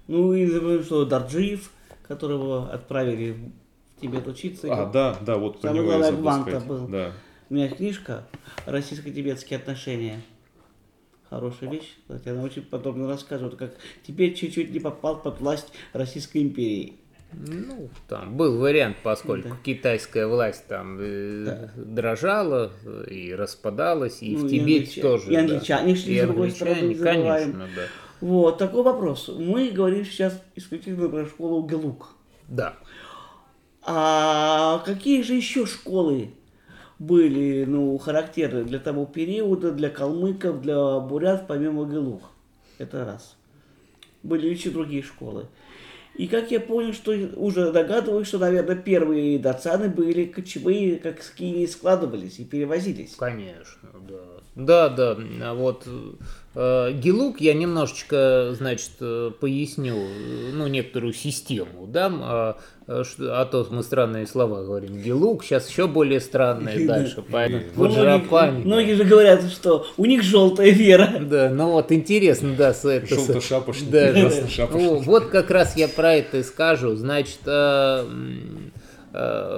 [0.09, 1.71] Ну и например, что Дарджиев,
[2.07, 3.33] которого отправили
[3.97, 4.69] в Тибет учиться.
[4.73, 6.67] А, да, да, вот про Самый него я забыл сказать.
[6.67, 6.89] был.
[6.89, 7.13] Да.
[7.49, 8.27] У меня книжка
[8.67, 10.21] «Российско-тибетские отношения».
[11.31, 11.97] Хорошая вещь.
[12.09, 13.75] Она очень подробно рассказывает, как
[14.07, 16.95] Тибет чуть-чуть не попал под власть Российской империи.
[17.33, 19.57] Ну, там был вариант, поскольку Да.
[19.65, 25.31] китайская власть там э, дрожала э, и распадалась, и Ну, в и Тибете англича- тоже.
[25.31, 25.41] и да.
[25.41, 27.83] англичане шли И с другой стороны, конечно, да.
[28.21, 29.29] Вот, такой вопрос.
[29.29, 32.15] Мы говорим сейчас исключительно про школу Галук.
[32.49, 32.77] Да.
[33.83, 36.31] А какие же еще школы
[36.99, 42.23] были, ну, характерны для того периода, для калмыков, для бурят, помимо Галук?
[42.79, 43.37] Это раз.
[44.23, 45.47] Были еще другие школы.
[46.15, 51.67] И как я понял, что уже догадываюсь, что, наверное, первые дацаны были кочевые, как скини
[51.67, 53.17] складывались и перевозились.
[53.17, 54.25] Конечно, да.
[54.55, 55.19] Да, да.
[55.43, 55.87] А вот
[56.57, 62.57] Гелук я немножечко, значит, э, поясню, э, ну, некоторую систему, да, а,
[62.89, 64.97] а то мы странные слова говорим.
[65.03, 67.23] Гелук, сейчас еще более странные дальше.
[67.31, 68.55] Поэтому вот Многие, Жарапань.
[68.65, 71.21] многие же говорят, что у них желтая вера.
[71.27, 73.07] Да, ну вот интересно, да, с это...
[73.07, 74.13] с- Желто-шапошники, Да,
[75.05, 76.95] вот как раз я про это и скажу.
[76.95, 78.66] Значит, э, э,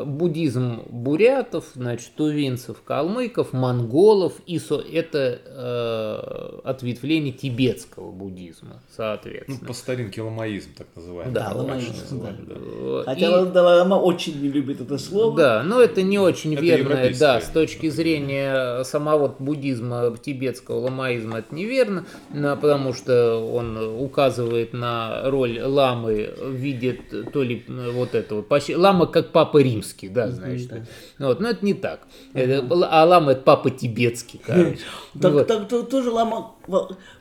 [0.04, 9.66] буддизм бурятов, значит, тувинцев, калмыков, монголов, и со- это э, ответвление тибетского буддизма, Ну, соответственно.
[9.66, 11.34] по старинке ламаизм, так называемый.
[11.34, 12.54] Да, ламаизм, называли, да.
[12.56, 15.36] Э, Хотя и- Далай-Лама очень не любит это слово.
[15.36, 21.38] Да, но это не очень Это верно, да, с точки зрения самого буддизма, тибетского ламаизма
[21.38, 27.00] это неверно, но потому что он указывает на роль ламы, видит
[27.32, 30.70] то ли э, вот это вот, почти- лама как папа римский, да, значит,
[31.18, 32.00] вот, но это не так,
[32.34, 34.78] Это- а лама это папа тибетский, короче.
[35.20, 35.46] Так, Вот.
[35.46, 36.52] так то- тоже лама,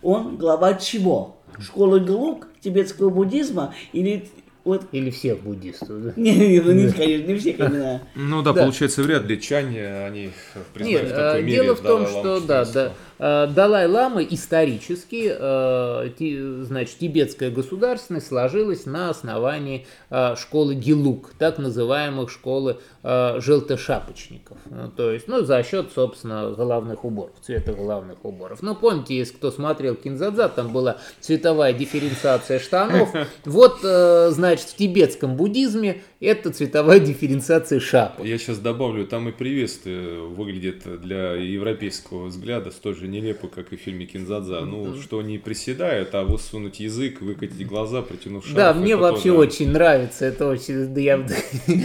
[0.02, 1.38] он глава чего?
[1.60, 4.28] Школы Галук, тибетского буддизма или
[4.64, 4.84] вот...
[4.92, 6.14] Или всех буддистов, да.
[6.18, 8.02] Не, не, ну, не, конечно, не все, конечно.
[8.16, 8.64] Ну да, Да.
[8.64, 10.32] получается, вряд ли чане, они
[10.74, 14.24] признали Нет, в такой э, мере дело в том, Далай-ламу что да, да, э, Далай-лама
[14.24, 24.58] исторически, э, значит, тибетская государственность сложилась на основании э, школы Гелук, так называемых школы желтошапочников.
[24.98, 28.62] То есть, ну, за счет, собственно, головных уборов, цвета головных уборов.
[28.62, 33.10] Ну, помните, если кто смотрел Кинзадза, там была цветовая дифференциация штанов.
[33.46, 38.26] Вот, значит, в тибетском буддизме это цветовая дифференциация шапок.
[38.26, 43.78] Я сейчас добавлю, там и приветствие выглядит для европейского взгляда столь же нелепо, как и
[43.78, 44.62] в фильме Кинзадза.
[44.62, 48.56] Ну, что не приседают, а высунуть язык, выкатить глаза, притянув шарф.
[48.56, 51.26] Да, мне вообще тоже- очень нравится, это очень, да я,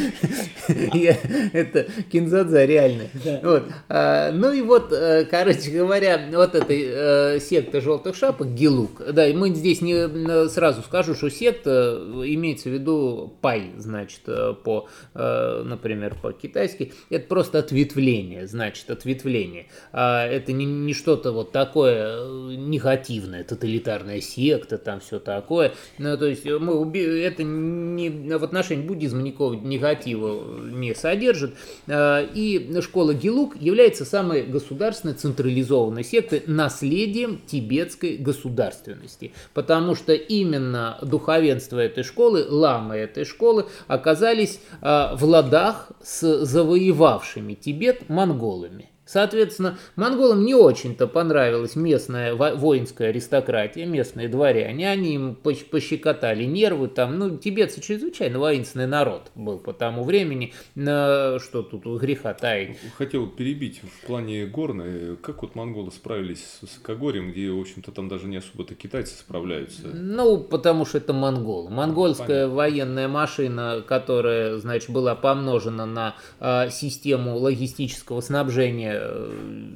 [0.95, 1.19] я-
[1.53, 3.05] это Кинзадза реально.
[3.43, 3.65] Вот.
[3.89, 9.03] А, ну и вот, э, короче говоря, вот эта э, секта желтых шапок Гелук.
[9.13, 14.21] Да, и мы здесь не э, сразу скажу, что секта имеется в виду пай, значит,
[14.27, 16.93] э, по, э, например, по-китайски.
[17.11, 19.67] Это просто ответвление, значит, ответвление.
[19.93, 25.73] А это не, не что-то вот такое э, негативное, тоталитарная секта, там все такое.
[25.99, 31.55] Ну, то есть мы уби- это не, в отношении буддизма никакого негатива не содержит.
[31.87, 39.33] А, И школа Гелук является самой государственной централизованной сектой наследием тибетской государственности.
[39.53, 47.53] Потому что именно духовенство этой школы, ламы этой школы оказались а, в ладах с завоевавшими
[47.53, 48.92] Тибет монголами.
[49.13, 54.89] Соответственно, монголам не очень-то понравилась местная во- воинская аристократия, местные дворяне.
[54.89, 56.89] Они им пощекотали нервы.
[56.89, 60.55] Там, ну, тибетцы чрезвычайно воинственный народ был по тому времени.
[60.75, 62.79] Что тут греха таить.
[62.97, 65.17] Хотел перебить в плане горной.
[65.19, 69.89] Как вот монголы справились с Кагорем, где, в общем-то, там даже не особо-то китайцы справляются.
[69.93, 71.69] Ну, потому что это монголы.
[71.69, 72.55] Монгольская Понятно.
[72.55, 79.02] военная машина, которая, значит, была помножена на а, систему логистического снабжения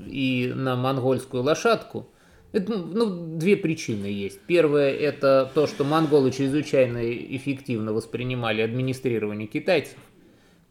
[0.07, 2.09] и на монгольскую лошадку.
[2.53, 4.41] Это, ну, две причины есть.
[4.47, 9.99] Первое– это то, что монголы чрезвычайно эффективно воспринимали администрирование китайцев.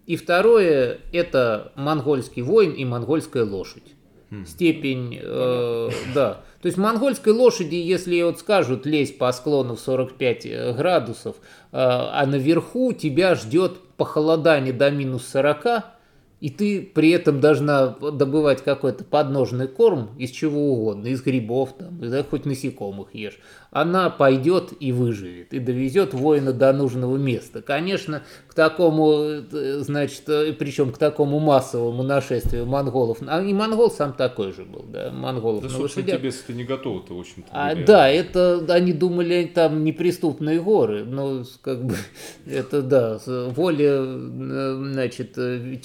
[0.08, 3.84] И второе– это монгольский воин и монгольская лошадь.
[4.46, 6.42] Степень, э, да.
[6.62, 11.42] То есть монгольской лошади, если вот скажут лезь по склону в 45 градусов, э,
[11.72, 15.95] а наверху тебя ждет похолодание до минус 40,
[16.46, 21.98] и ты при этом должна добывать какой-то подножный корм из чего угодно, из грибов, там,
[22.00, 23.40] да, хоть насекомых ешь,
[23.72, 27.64] она пойдет и выживет, и довезет воина до нужного места.
[27.64, 33.90] Конечно, к такому, э, значит, э, причем к такому массовому нашествию монголов, а и монгол
[33.90, 36.20] сам такой же был, да, монголов Да, на лошадях.
[36.20, 37.50] тебе-то не готовы-то, в общем-то.
[37.52, 41.96] А, да, это они думали там неприступные горы, но как бы
[42.46, 45.76] это да, воля э, значит э,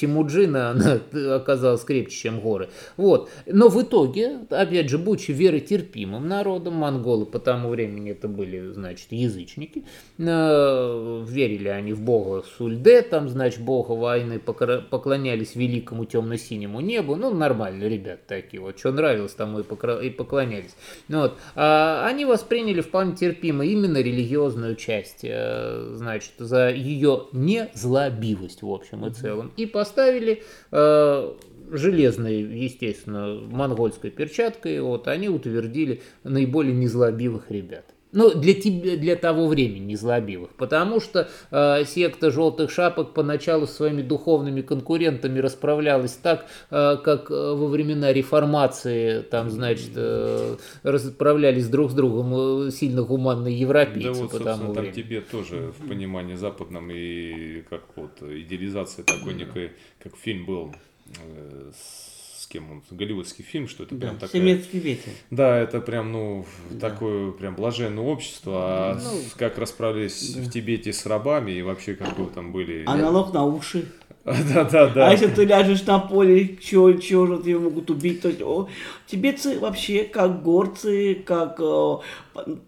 [0.51, 2.69] Тимуджина она оказалась крепче, чем горы.
[2.97, 8.73] Вот, но в итоге, опять же, будучи веротерпимым народом, монголы по тому времени это были,
[8.73, 9.85] значит, язычники,
[10.19, 17.33] э, верили они в бога Сульде, там, значит, бога войны, поклонялись великому темно-синему небу, ну
[17.33, 20.75] нормально, ребят такие вот, что нравилось тому и, покра- и поклонялись.
[21.09, 21.39] Ну Вот.
[21.55, 29.07] А они восприняли вполне терпимо именно религиозную часть, э, значит, за ее незлобивость в общем
[29.07, 29.53] и целом.
[29.57, 30.30] И поставили
[30.71, 31.33] э,
[31.71, 37.85] железной, естественно, монгольской перчаткой, вот, они утвердили наиболее незлобивых ребят.
[38.13, 43.73] Ну, для, тебя, для того времени незлобивых, потому что э, секта желтых шапок поначалу с
[43.73, 51.69] своими духовными конкурентами расправлялась так, э, как э, во времена реформации, там, значит, э, расправлялись
[51.69, 55.03] друг с другом э, сильно гуманные европейцы Да вот, по собственно, тому там времени.
[55.03, 60.75] тебе тоже в понимании западном и как вот идеализация такой некой, как фильм был,
[61.17, 62.10] э, с
[62.51, 64.41] кем он, голливудский фильм, что это прям Да, такая...
[64.41, 65.13] Семецкий ветер.
[65.31, 66.45] Да, это прям, ну,
[66.81, 72.27] такое прям блаженное общество, а Ну, как расправились в Тибете с рабами и вообще какое
[72.27, 72.85] там были...
[72.87, 73.87] Аналог на уши.
[74.25, 75.09] Да-да-да.
[75.09, 78.69] А если ты ляжешь на поле, чего, чего же тебя могут убить, то есть, о,
[79.07, 81.97] тибетцы вообще как горцы, как э,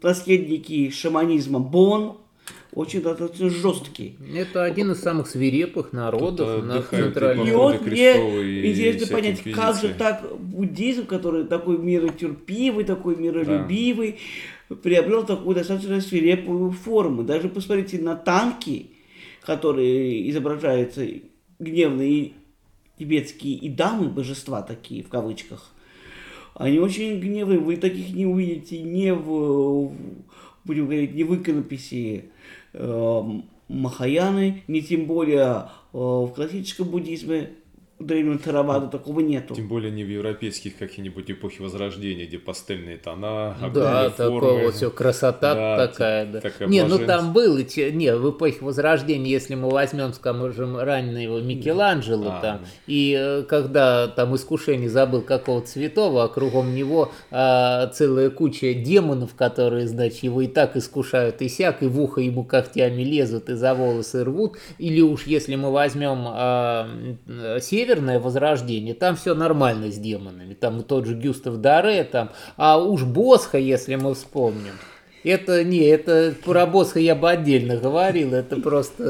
[0.02, 2.18] наследники шаманизма Бон,
[2.74, 4.14] очень достаточно жесткие.
[4.34, 9.80] Это один из самых свирепых народов Тут на центральной И вот мне интересно понять, как
[9.80, 14.18] же так буддизм, который такой миротерпивый, такой миролюбивый,
[14.82, 17.22] приобрел такую достаточно свирепую форму.
[17.22, 18.90] Даже посмотрите на танки,
[19.42, 21.06] которые изображаются
[21.58, 22.32] гневные
[22.98, 25.72] тибетские и дамы, божества такие в кавычках.
[26.54, 29.92] Они очень гневные, вы таких не увидите ни в,
[30.64, 32.41] будем говорить, ни в иконописи э,
[33.72, 37.52] Махаяны, ни тем более э, в классическом буддизме
[38.06, 39.54] древнего Таравада такого нету.
[39.54, 44.64] Тем более не в европейских каких-нибудь эпохи Возрождения, где пастельные тона, Да, такое формы.
[44.64, 46.40] вот все, красота Да, такая, да.
[46.40, 50.76] такая не, ну там был, и те- не, в эпохе Возрождения, если мы возьмем, скажем,
[50.78, 52.66] раннего Микеланджело А, там, ну.
[52.86, 59.34] и э, когда там искушение забыл какого-то святого, а кругом него а, целая куча демонов,
[59.34, 63.54] которые, значит, его и так искушают, и сяк, и в ухо ему когтями лезут, и
[63.54, 66.88] за волосы рвут, или уж если мы возьмем а,
[67.26, 67.60] м,
[67.92, 72.78] Северное Возрождение, там все нормально с демонами, там и тот же Гюстав Даре, там, а
[72.78, 74.72] уж Босха, если мы вспомним,
[75.24, 79.04] это не, это про Босха я бы отдельно говорил, это просто,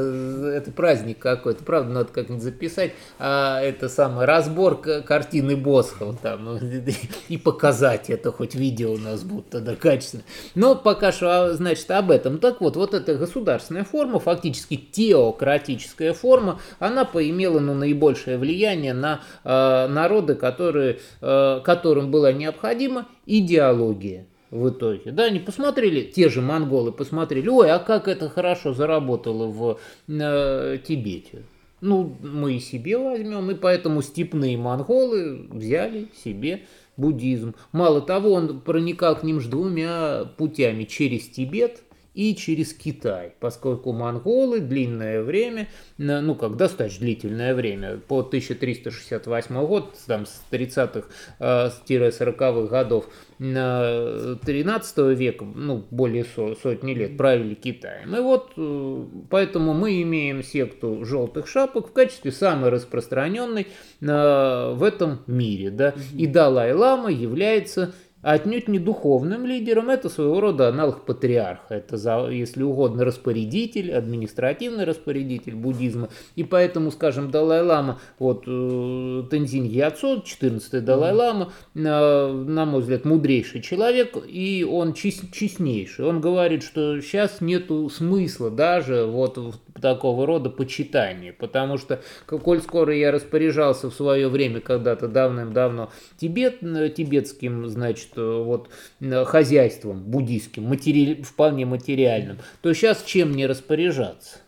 [0.55, 6.57] это праздник какой-то, правда, надо как-нибудь записать, а это самый разбор картины Босха там,
[7.29, 10.23] и показать это, хоть видео у нас будет тогда качественно.
[10.55, 12.37] Но пока что, а, значит, об этом.
[12.37, 19.21] Так вот, вот эта государственная форма, фактически теократическая форма, она поимела ну, наибольшее влияние на
[19.43, 25.11] э, народы, которые, э, которым была необходима идеология в итоге.
[25.11, 30.77] Да, они посмотрели, те же монголы посмотрели, ой, а как это хорошо заработало в э,
[30.85, 31.43] Тибете.
[31.81, 36.61] Ну, мы и себе возьмем, и поэтому степные монголы взяли себе
[36.95, 37.55] буддизм.
[37.71, 41.81] Мало того, он проникал к ним ж двумя путями, через Тибет
[42.13, 49.97] и через Китай, поскольку монголы длинное время, ну как достаточно длительное время, по 1368 год,
[50.07, 51.07] там с 30-х,
[51.39, 53.05] э, с 40-х годов
[53.39, 58.15] на 13 века, ну более со- сотни лет, правили Китаем.
[58.15, 63.67] И вот э, поэтому мы имеем секту желтых шапок в качестве самой распространенной
[64.01, 67.93] э, в этом мире, да, и Далай-Лама является
[68.23, 74.85] отнюдь не духовным лидером, это своего рода аналог патриарха, это, за- если угодно, распорядитель, административный
[74.85, 83.05] распорядитель буддизма, и поэтому, скажем, Далай-Лама, вот Тензин Яцо, 14-й Далай-Лама, э, на мой взгляд,
[83.05, 89.53] мудрейший человек, и он чес- честнейший, он говорит, что сейчас нету смысла даже вот в
[89.81, 96.57] такого рода почитания, потому что, коль скоро я распоряжался в свое время когда-то давным-давно Тибет,
[96.63, 98.69] э, тибетским, значит, вот
[99.01, 104.39] э, хозяйством буддийским, матери- вполне материальным, то сейчас чем мне распоряжаться?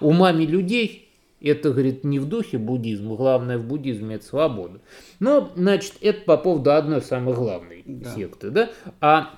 [0.00, 1.02] Умами людей
[1.40, 4.80] Это, говорит, не в духе буддизма, главное в буддизме это свобода.
[5.20, 8.14] Но, значит, это по поводу одной самой главной Да.
[8.14, 8.70] секты, да?
[9.00, 9.30] А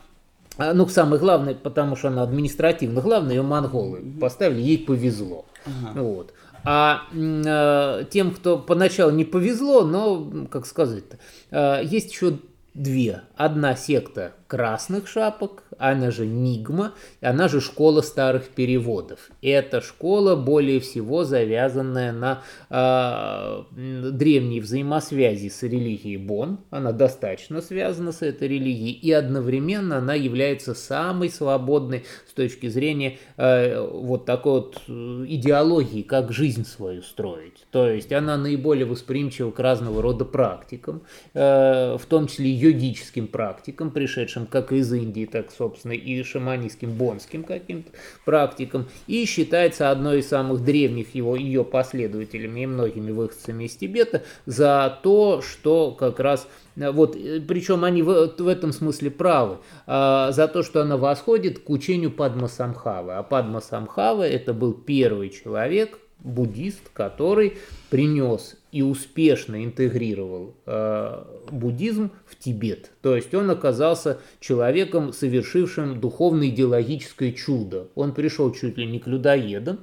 [0.59, 5.45] а, ну, самое главное, потому что она административно главная, ее монголы поставили, ей повезло.
[5.67, 6.01] Ага.
[6.01, 6.35] Вот.
[6.65, 11.19] А э, тем, кто поначалу не повезло, но, как сказать-то,
[11.51, 12.39] э, есть еще
[12.79, 13.23] две.
[13.37, 19.31] Одна секта красных шапок, она же Нигма, она же школа старых переводов.
[19.43, 26.59] Эта школа более всего завязанная на э, древней взаимосвязи с религией Бон.
[26.71, 33.19] Она достаточно связана с этой религией, и одновременно она является самой свободной с точки зрения
[33.37, 37.67] э, вот такой вот э, идеологии, как жизнь свою строить.
[37.71, 41.03] То есть она наиболее восприимчива к разного рода практикам,
[41.35, 47.45] э, в том числе йогическим практикам, пришедшим как из Индии, так, собственно, и шаманистским, бонским
[47.45, 47.91] каким-то
[48.25, 54.23] практикам, и считается одной из самых древних его, ее последователями и многими выходцами из Тибета
[54.47, 59.59] за то, что как раз э, вот, э, причем они в, в этом смысле правы,
[59.87, 63.15] а, за то, что она восходит к учению Падмасамхавы.
[63.15, 67.59] А Падмасамхава это был первый человек, буддист, который
[67.91, 72.91] принес и успешно интегрировал э, буддизм в Тибет.
[73.03, 77.89] То есть он оказался человеком, совершившим духовно-идеологическое чудо.
[77.95, 79.81] Он пришел чуть ли не к людоедам,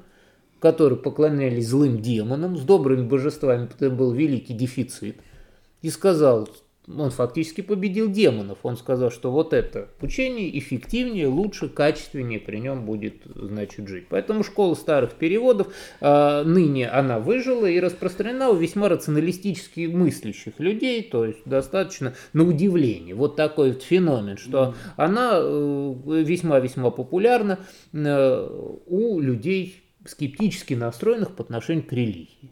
[0.59, 5.17] которые поклонялись злым демонам, с добрыми божествами, потому был великий дефицит,
[5.81, 6.49] и сказал,
[6.88, 8.59] он фактически победил демонов.
[8.63, 14.05] Он сказал, что вот это учение эффективнее, лучше, качественнее при нем будет, значит, жить.
[14.09, 15.67] Поэтому школа старых переводов,
[16.01, 22.43] э, ныне она выжила и распространена у весьма рационалистически мыслящих людей, то есть достаточно на
[22.43, 23.15] удивление.
[23.15, 27.59] Вот такой вот феномен, что она э, весьма-весьма популярна
[27.93, 28.49] э,
[28.86, 32.51] у людей скептически настроенных по отношению к религии.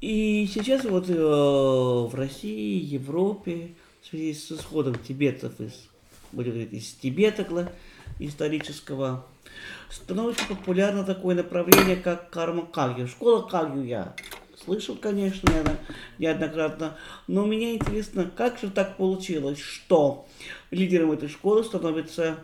[0.00, 5.88] И сейчас вот э, в России, Европе, в связи с исходом тибетцев из,
[6.32, 7.70] будем говорить, из Тибета кла-
[8.18, 9.26] исторического,
[9.90, 13.08] становится популярно такое направление, как карма Кагью.
[13.08, 14.14] Школа Кагью я
[14.64, 15.78] слышал, конечно, неодно-
[16.18, 16.96] неоднократно,
[17.26, 20.26] но меня интересно, как же так получилось, что
[20.70, 22.38] лидером этой школы становится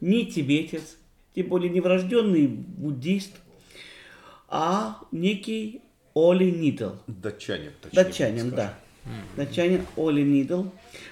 [0.00, 0.96] не тибетец,
[1.34, 3.32] тем более не врожденный буддист,
[4.48, 5.82] а некий
[6.14, 6.90] Оли Нидл.
[7.06, 8.04] Датчанин, точнее.
[8.04, 8.74] Датчанин, да.
[9.36, 10.64] Датчанин Оли Нидл.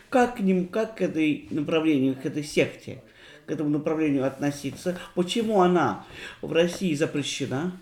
[0.08, 3.02] Как к ним, как к этой направлению, к этой секте,
[3.46, 4.98] к этому направлению относиться?
[5.14, 6.04] Почему она
[6.42, 7.72] в России запрещена?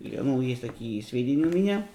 [0.00, 1.86] Ну, есть такие сведения у меня.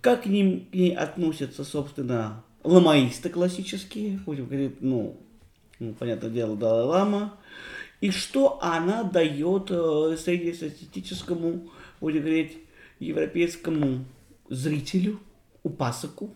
[0.00, 5.16] Как к, ним, к ней относятся, собственно, ламаисты классические, будем говорить, ну,
[5.78, 7.34] ну, понятное дело, Далай-Лама.
[8.00, 11.70] И что она дает э, среднестатистическому,
[12.00, 12.58] будем говорить,
[12.98, 14.04] европейскому
[14.48, 15.18] зрителю,
[15.62, 16.30] упасоку.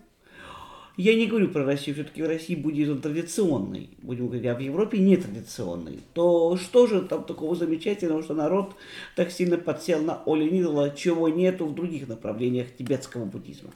[0.97, 4.99] Я не говорю про Россию, все-таки в России буддизм традиционный, будем говорить, а в Европе
[4.99, 6.01] нетрадиционный.
[6.13, 8.75] То что же там такого замечательного, что народ
[9.17, 13.71] так сильно подсел на Оли Нидла, чего нету в других направлениях тибетского буддизма?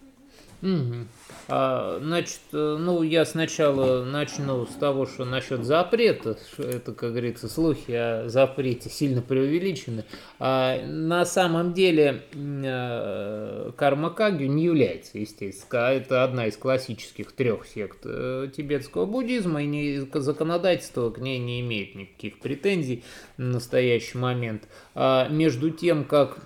[0.65, 1.09] Мгм.
[1.49, 7.51] А, значит, э, ну, я сначала начну с того, что насчет запрета, это, как говорится,
[7.51, 10.07] слухи о запрете сильно преувеличены.
[10.39, 15.91] А на самом деле э, карма Кагью не является, естественно.
[15.91, 21.61] Это одна из классических трех сект э, тибетского буддизма, и не- законодательство к ней не
[21.61, 23.05] имеет никаких претензий
[23.37, 24.67] на настоящий момент.
[24.95, 26.39] А между тем, как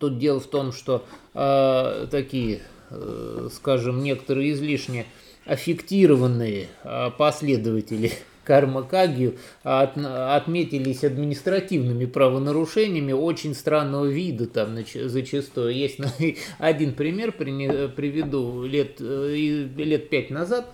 [0.00, 2.62] Тут дело в том, что э, такие,
[3.52, 5.06] скажем, некоторые излишне
[5.46, 8.12] аффектированные э, последователи
[8.44, 15.74] карма Кагью от- отметились административными правонарушениями очень странного вида там зачастую.
[15.74, 16.12] Есть на-
[16.58, 19.34] один пример, приведу, лет, э,
[19.76, 20.66] лет пять назад.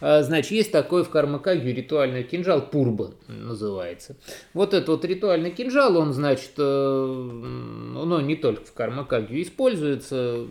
[0.00, 4.16] А, Значит, есть такой в Кармакагью ритуальный кинжал Пурба называется.
[4.54, 10.44] Вот этот вот ритуальный кинжал, он, значит, э, ну, не только в Кармакагью используется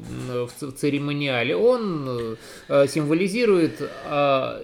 [0.59, 2.38] в церемониале, он
[2.70, 4.61] э, символизирует а,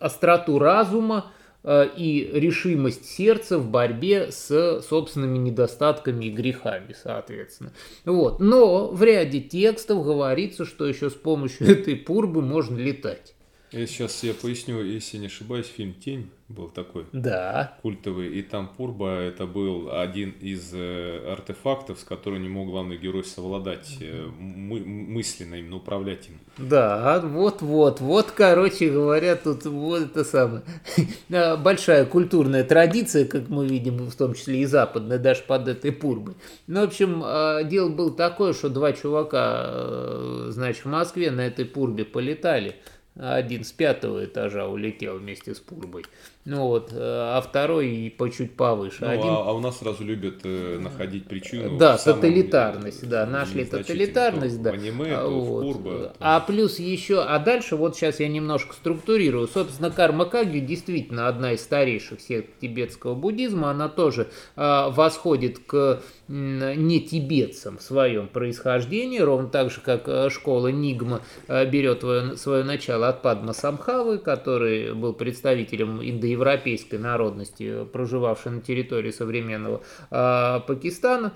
[0.00, 1.32] остроту разума
[1.62, 7.72] э, и решимость сердца в борьбе с собственными недостатками и грехами, соответственно.
[8.04, 8.40] Вот.
[8.40, 13.34] Но в ряде текстов говорится, что еще с помощью этой пурбы можно летать.
[13.72, 17.76] Я сейчас я поясню, если не ошибаюсь, фильм «Тень» был такой Да.
[17.82, 22.96] культовый, и там Пурба это был один из э, артефактов, с которым не мог главный
[22.96, 26.38] герой совладать, э, мы- мысленно именно управлять им.
[26.56, 30.62] Да, вот-вот, вот, короче говоря, тут вот это самое.
[31.32, 35.90] А, Большая культурная традиция, как мы видим, в том числе и западная, даже под этой
[35.92, 36.34] пурбой.
[36.68, 41.40] Ну, в общем, а, дело было такое, что два чувака, э, значит, в Москве на
[41.40, 42.76] этой пурбе полетали.
[43.16, 46.04] Один с пятого этажа улетел вместе с пурбой.
[46.46, 48.98] Ну вот, э, а второй и по чуть повыше.
[49.00, 51.78] Ну, Один а, а у нас сразу любят э, находить причину.
[51.78, 54.70] Да, в самом, тоталитарность, э, да, нашли тоталитарность, То да.
[54.72, 55.64] Аниме, А, то вот.
[55.64, 55.90] в Пурба.
[55.90, 59.48] то- А плюс еще, а дальше вот сейчас я немножко структурирую.
[59.48, 63.70] Собственно, карма Кагью действительно одна из старейших сект тибетского буддизма.
[63.70, 70.28] Она тоже а, восходит к не тибетцам в своем происхождении, ровно так же, как а,
[70.28, 72.00] школа Нигма берет
[72.38, 76.02] свое, начало от Падма Самхавы, который был представителем
[76.34, 81.32] индоевропейской народности, проживавшей на территории современного а, Пакистана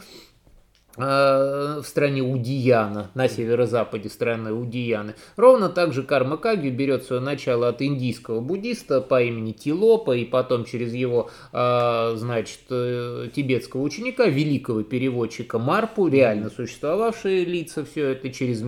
[0.98, 5.14] в стране Удияна, на северо-западе страны Удияны.
[5.36, 10.24] Ровно так же карма Кагью берет свое начало от индийского буддиста по имени Тилопа и
[10.24, 18.08] потом через его, э, значит, э, тибетского ученика, великого переводчика Марпу, реально существовавшие лица, все
[18.08, 18.60] это через,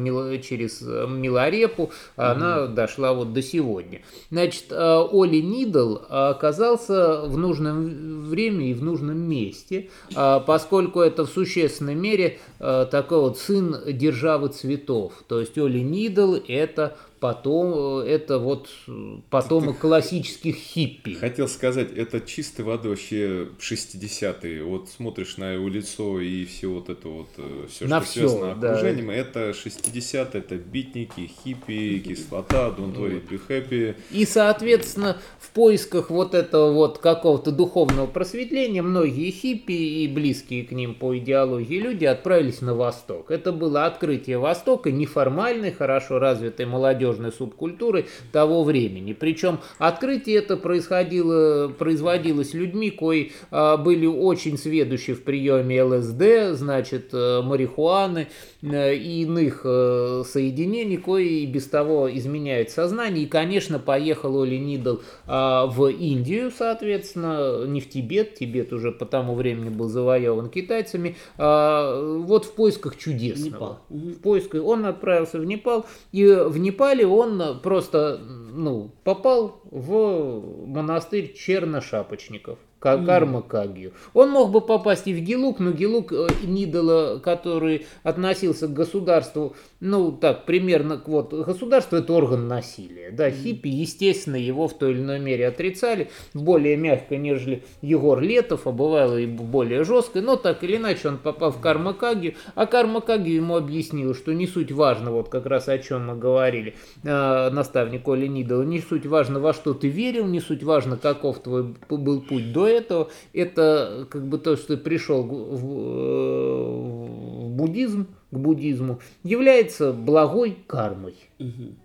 [0.44, 4.02] через э, Миларепу, она дошла вот до сегодня.
[4.30, 11.30] Значит, э, Оли Нидл оказался в нужном время и в нужном месте, поскольку это в
[11.30, 12.19] существенной мере
[12.58, 15.12] э, такой вот сын державы цветов.
[15.28, 21.14] То есть Оли Нидл это потом, это вот э, потомок классических хиппи.
[21.14, 24.64] Хотел сказать, это чистой воды вообще 60-е.
[24.64, 27.28] Вот смотришь на его лицо и все вот это вот,
[27.70, 28.72] все, На что всё, связано да.
[28.72, 33.94] окружением, это 60-е, это битники, хиппи, кислота, don't worry, be happy.
[34.10, 40.72] И, соответственно, в поисках вот этого вот какого-то духовного просветления многие хиппи и близкие к
[40.72, 43.30] ним по идеологии люди отправились на Восток.
[43.30, 46.66] Это было открытие Востока неформальной, хорошо развитой
[47.10, 49.12] молодежной субкультуры того времени.
[49.12, 57.10] Причем открытие это происходило, производилось людьми, кои а, были очень сведущи в приеме ЛСД, значит,
[57.12, 58.28] э, марихуаны
[58.62, 63.24] э, и иных э, соединений, кои и без того изменяют сознание.
[63.24, 64.96] И, конечно, поехал Оли Нидл
[65.26, 71.16] а, в Индию, соответственно, не в Тибет, Тибет уже по тому времени был завоеван китайцами,
[71.36, 73.50] а, вот в поисках чудесного.
[73.50, 73.78] Непал.
[73.88, 81.34] В поисках он отправился в Непал, и в Непале он просто ну, попал в монастырь
[81.34, 82.58] черношапочников.
[82.80, 83.92] Ка- Карма Кагью.
[84.14, 89.54] Он мог бы попасть и в Гелук, но Гелук э, Нидола, который относился к государству,
[89.80, 93.10] ну так, примерно, вот, государство это орган насилия.
[93.10, 98.66] Да, хиппи, естественно, его в той или иной мере отрицали, более мягко, нежели Егор Летов,
[98.66, 102.64] а бывало и более жестко, но так или иначе он попал в Карма Кагью, а
[102.64, 106.74] Карма Кагью ему объяснил, что не суть важно, вот как раз о чем мы говорили,
[107.04, 111.42] э, наставник Оли Нидола, не суть важно, во что ты верил, не суть важно, каков
[111.42, 118.36] твой был путь до этого, это как бы то, что пришел в, в- буддизм, к
[118.36, 121.14] буддизму, является благой кармой.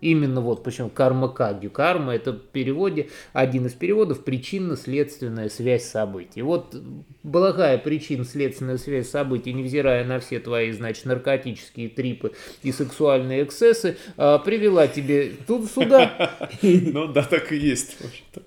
[0.00, 1.70] Именно вот почему карма кагью.
[1.70, 6.42] Карма это в переводе, один из переводов причинно-следственная связь событий.
[6.42, 6.76] Вот
[7.22, 12.32] благая причинно-следственная связь событий, невзирая на все твои, значит, наркотические трипы
[12.62, 16.30] и сексуальные эксцессы, а, привела тебе тут сюда,
[16.62, 17.96] Ну да, так и есть.
[18.00, 18.42] в общем-то.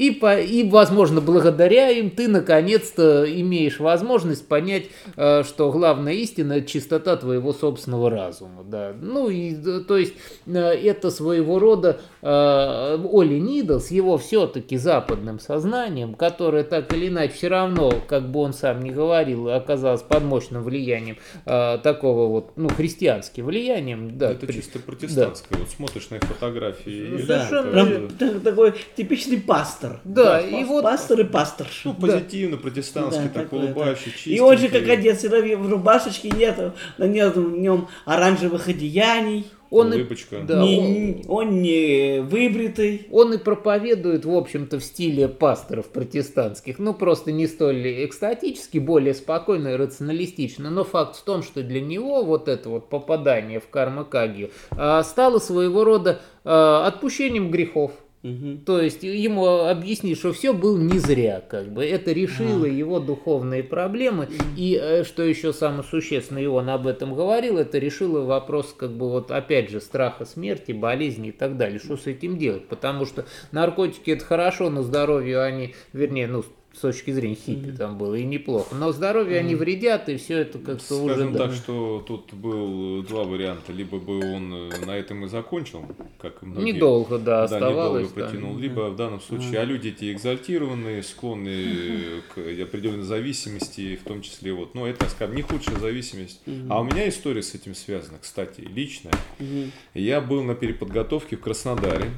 [0.00, 4.86] И, по, и, возможно, благодаря им ты наконец-то имеешь возможность понять,
[5.16, 8.64] э, что главная истина– чистота твоего собственного разума.
[8.64, 8.94] Да.
[8.98, 10.14] Ну, и, э, то есть,
[10.46, 17.32] э, это своего рода Оли Нидл с его все-таки западным сознанием, которое так или иначе
[17.34, 21.16] все равно, как бы он сам не говорил, оказалось под мощным влиянием
[21.46, 24.18] э, такого вот, ну, христианским влиянием.
[24.18, 25.58] Да, это при- чисто протестантское.
[25.58, 27.24] Вот смотришь на их фотографии.
[27.26, 30.00] Да, Совершенно это- прям так- такой типичный пастор.
[30.04, 31.88] Да, и вот- Пастор и пасторша.
[31.88, 33.66] Ну, позитивно, протестантский, Да, так такое, да.
[33.66, 34.36] улыбающий, чистенький.
[34.36, 39.46] И он же как одет, всегда в рубашечке нет, на нем, в нем оранжевых одеяний.
[39.70, 40.40] Он и- Улыбочка.
[40.46, 43.06] да, Не- он- он не выбритый.
[43.12, 49.14] Он и проповедует, в общем-то, в стиле пасторов протестантских, ну, просто не столь экстатически, более
[49.14, 50.70] спокойно и рационалистично.
[50.70, 55.02] Но факт в том, что для него вот это вот попадание в карма Кагью а,
[55.04, 57.92] стало своего рода а, отпущением грехов.
[58.22, 58.64] Мгм.
[58.66, 63.62] То есть ему объяснить, что все было не зря, как бы это решило его духовные
[63.62, 64.28] проблемы.
[64.58, 68.92] И э, что еще самое существенное, и он об этом говорил, это решило вопрос, как
[68.92, 71.78] бы вот опять же, страха смерти, болезни и так далее.
[71.78, 72.68] Что с этим делать?
[72.68, 77.98] Потому что наркотики это хорошо, но здоровью они, вернее, ну, с точки зрения хиппи там
[77.98, 78.74] было и неплохо.
[78.74, 81.14] Но здоровью они вредят, и все это как-то уже...
[81.14, 83.72] Скажем так, что тут был два варианта.
[83.72, 85.84] Либо бы он э, на этом и закончил,
[86.18, 86.72] как и многие.
[86.72, 88.10] Недолго, да, Да, оставалось.
[88.10, 88.56] недолго потянул.
[88.56, 94.52] Либо в данном случае, а люди эти экзальтированные, склонны к определенной зависимости, в том числе
[94.52, 96.40] вот, ну это, скажем, не худшая зависимость.
[96.68, 99.12] А у меня история с этим связана, кстати, личная.
[99.38, 99.72] Мгм.
[99.94, 102.10] Я был на переподготовке в Краснодаре.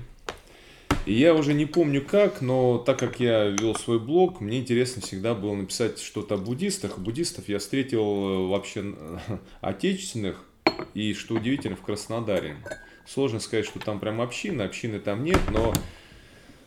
[1.05, 5.03] И я уже не помню как, но так как я вел свой блог, мне интересно
[5.03, 6.99] всегда было написать что-то о буддистах.
[6.99, 8.95] Буддистов я встретил э, вообще
[9.61, 10.45] отечественных
[10.95, 12.57] и, что удивительно, в Краснодаре.
[13.05, 15.75] Сложно сказать, что там прям община, общины там нет, но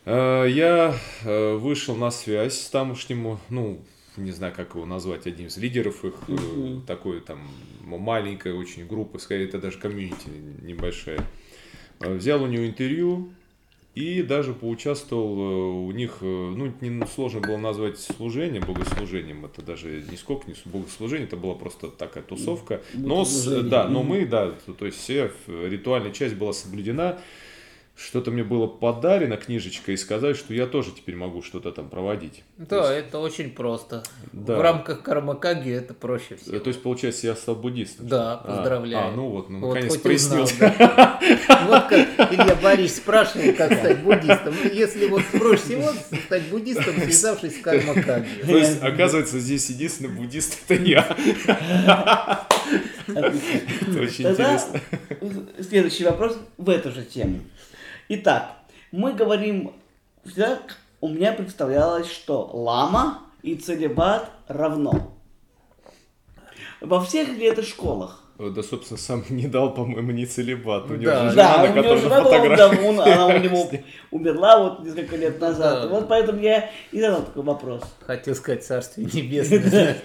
[0.04, 3.80] э, я э, вышел на связь с тамошнему, ну,
[4.18, 6.82] не знаю, как его назвать, одним из лидеров их, э, Мгм.
[6.82, 7.40] такой там
[7.80, 10.28] маленькая очень группа, скорее это даже комьюнити
[10.60, 11.26] небольшая.
[12.00, 13.30] Взял у него интервью
[13.96, 19.62] и даже поучаствовал э, у них, э, ну, не сложно было назвать служение богослужением, это
[19.62, 20.18] даже не
[20.54, 22.82] с- богослужение, это была просто такая тусовка.
[22.94, 27.18] Но, с- да, но мы, да, то, то есть все, э, ритуальная часть была соблюдена,
[27.96, 32.44] что-то мне было подарено, книжечка, и сказать, что я тоже теперь могу что-то там проводить.
[32.58, 34.02] Да, это очень просто.
[34.32, 34.56] Да.
[34.56, 36.58] В рамках кармакаги это проще Э, всего.
[36.58, 38.06] То есть, получается, я стал буддистом.
[38.06, 39.08] Да, А, поздравляю.
[39.08, 40.74] А, ну вот, ну, Вот наконец прояснился.
[40.78, 41.18] да.
[41.66, 44.54] Вот как Илья Борис спрашивал, как стать буддистом.
[44.62, 45.88] Ну, Если вот проще всего
[46.26, 48.28] стать буддистом, связавшись с кармакаги.
[48.44, 51.16] То есть, оказывается, здесь единственный буддист это я.
[53.06, 54.80] Это очень интересно.
[55.60, 57.40] следующий вопрос в эту же тему.
[58.08, 58.56] Итак,
[58.92, 59.72] мы говорим,
[60.24, 60.60] всегда
[61.00, 65.12] у меня представлялось, что лама и целебат равно.
[66.80, 68.22] Во всех ли это школах?
[68.38, 70.90] Э, Да, собственно, сам не дал, по-моему, не целебат.
[70.90, 71.30] У него Да.
[71.30, 72.76] же Да, жена, у на него жена на была, фотографии.
[72.76, 73.70] да, он- она у него
[74.10, 75.82] умерла вот несколько лет назад.
[75.82, 75.88] Да.
[75.88, 77.82] Вот поэтому я и задал такой вопрос.
[78.06, 79.96] Хотел сказать Царствие Небесное.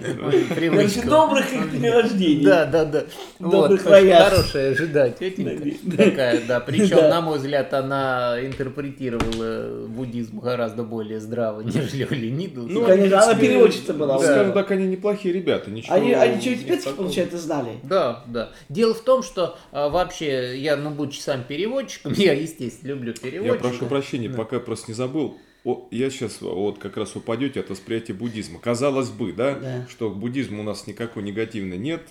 [0.50, 2.46] Короче, добрых их дней рождения.
[2.46, 3.04] Да, да, да.
[3.40, 4.76] Добрых хорошая.
[4.76, 5.98] Тетенька Да.
[6.04, 6.60] такая, да.
[6.62, 12.64] Причем, на мой взгляд, она интерпретировала буддизм гораздо более здраво, нежели Лениду.
[12.68, 14.18] Ну, конечно, она переводчица была.
[14.20, 14.24] Да.
[14.24, 15.70] Скажем так, они неплохие ребята.
[15.72, 16.96] Ничего Они, они что, такого.
[16.96, 17.72] получается, знали?
[17.84, 18.52] Да, да.
[18.70, 23.20] Дело в том, что а, вообще я, ну, будучи сам переводчиком, я, естественно, люблю Я
[23.22, 23.62] переводчиков.
[23.62, 25.38] прошу прощения, пока просто не забыл.
[25.64, 28.60] О, я сейчас вот как раз упадете от восприятия буддизма.
[28.60, 29.88] Казалось бы, да, Да.
[29.90, 32.02] что к буддизму у нас никакой негативной нет,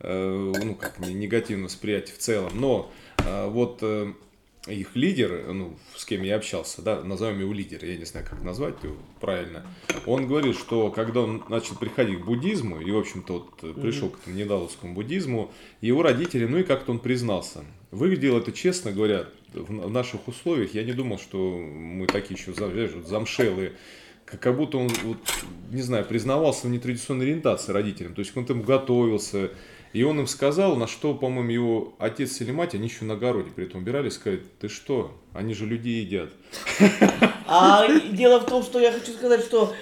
[0.00, 4.12] э, ну как не- негативного восприятия в целом, но э, вот э,
[4.66, 8.42] их лидер, ну, с кем я общался, да, назовем его лидер, я не знаю, как
[8.42, 9.66] назвать его правильно,
[10.06, 14.10] он говорил, что когда он начал приходить к буддизму, и, в общем-то, вот э, пришел
[14.10, 17.64] к этому недаловскому буддизму, его родители, ну и как-то он признался.
[17.90, 22.90] Выглядело это, честно говоря, в наших условиях, я не думал, что мы такие еще знаешь,
[23.06, 23.72] замшелые,
[24.24, 25.18] как будто он, вот,
[25.70, 29.52] не знаю, признавался в нетрадиционной ориентации родителям, то есть он этому готовился,
[29.92, 33.50] и он им сказал, на что, по-моему, его отец или мать, они еще на огороде
[33.50, 36.30] при этом убирали, сказали, ты что, они же людей едят.
[37.46, 39.72] А дело в том, что я хочу сказать, что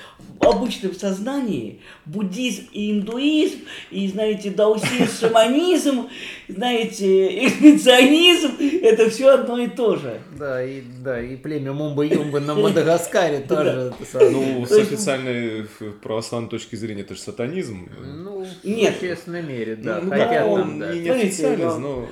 [0.48, 6.08] обычном сознании буддизм и индуизм, и, знаете, даосизм, шаманизм,
[6.48, 10.20] знаете, экспедиционизм, это все одно и то же.
[10.38, 13.92] Да, и, да, и племя Мумба-Юмба на Мадагаскаре тоже.
[14.10, 14.30] самое.
[14.30, 15.66] Ну, с официальной
[16.02, 17.88] православной точки зрения, это же сатанизм.
[18.02, 18.96] Ну, Нет.
[18.96, 20.00] в существенной мере, да.
[20.02, 20.94] ну, Хотя да, там, он да.
[20.94, 22.08] не Смотрите, неофициальный, но- но...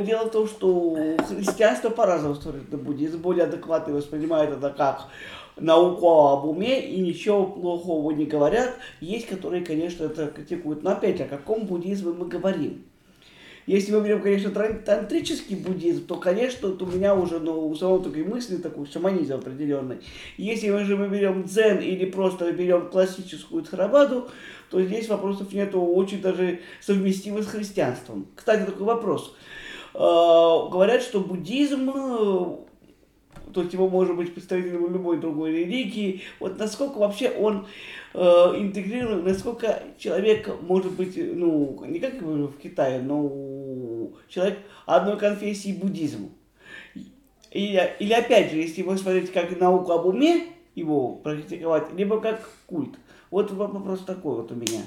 [0.00, 0.96] Но дело в том, что
[1.28, 5.06] христианство по-разному смотрит на буддизм, более адекватно воспринимает это как
[5.60, 8.76] науку об уме и ничего плохого не говорят.
[9.00, 10.82] Есть, которые, конечно, это критикуют.
[10.82, 12.84] Но опять о каком буддизме мы говорим?
[13.66, 18.24] Если мы берем, конечно, тантрический буддизм, то, конечно, у меня уже, ну, у самого такой
[18.24, 19.98] мысли, такой шаманизм определенный.
[20.36, 24.28] Если мы же мы берем дзен или просто берем классическую тхарабаду,
[24.70, 28.26] то здесь вопросов нету, очень даже совместимо с христианством.
[28.34, 29.36] Кстати, такой вопрос.
[29.94, 32.56] Э, Говорят, что буддизм, э,
[33.52, 37.66] то есть его может быть представителем любой другой религии, вот насколько вообще он
[38.14, 45.72] э, интегрирован, насколько человек может быть, ну, не как в Китае, но человек одной конфессии
[45.72, 46.30] буддизм.
[47.50, 52.48] Или, или опять же, если вы смотрите как науку об уме, его практиковать, либо как
[52.66, 52.94] культ.
[53.30, 54.82] Вот вопрос такой вот у меня.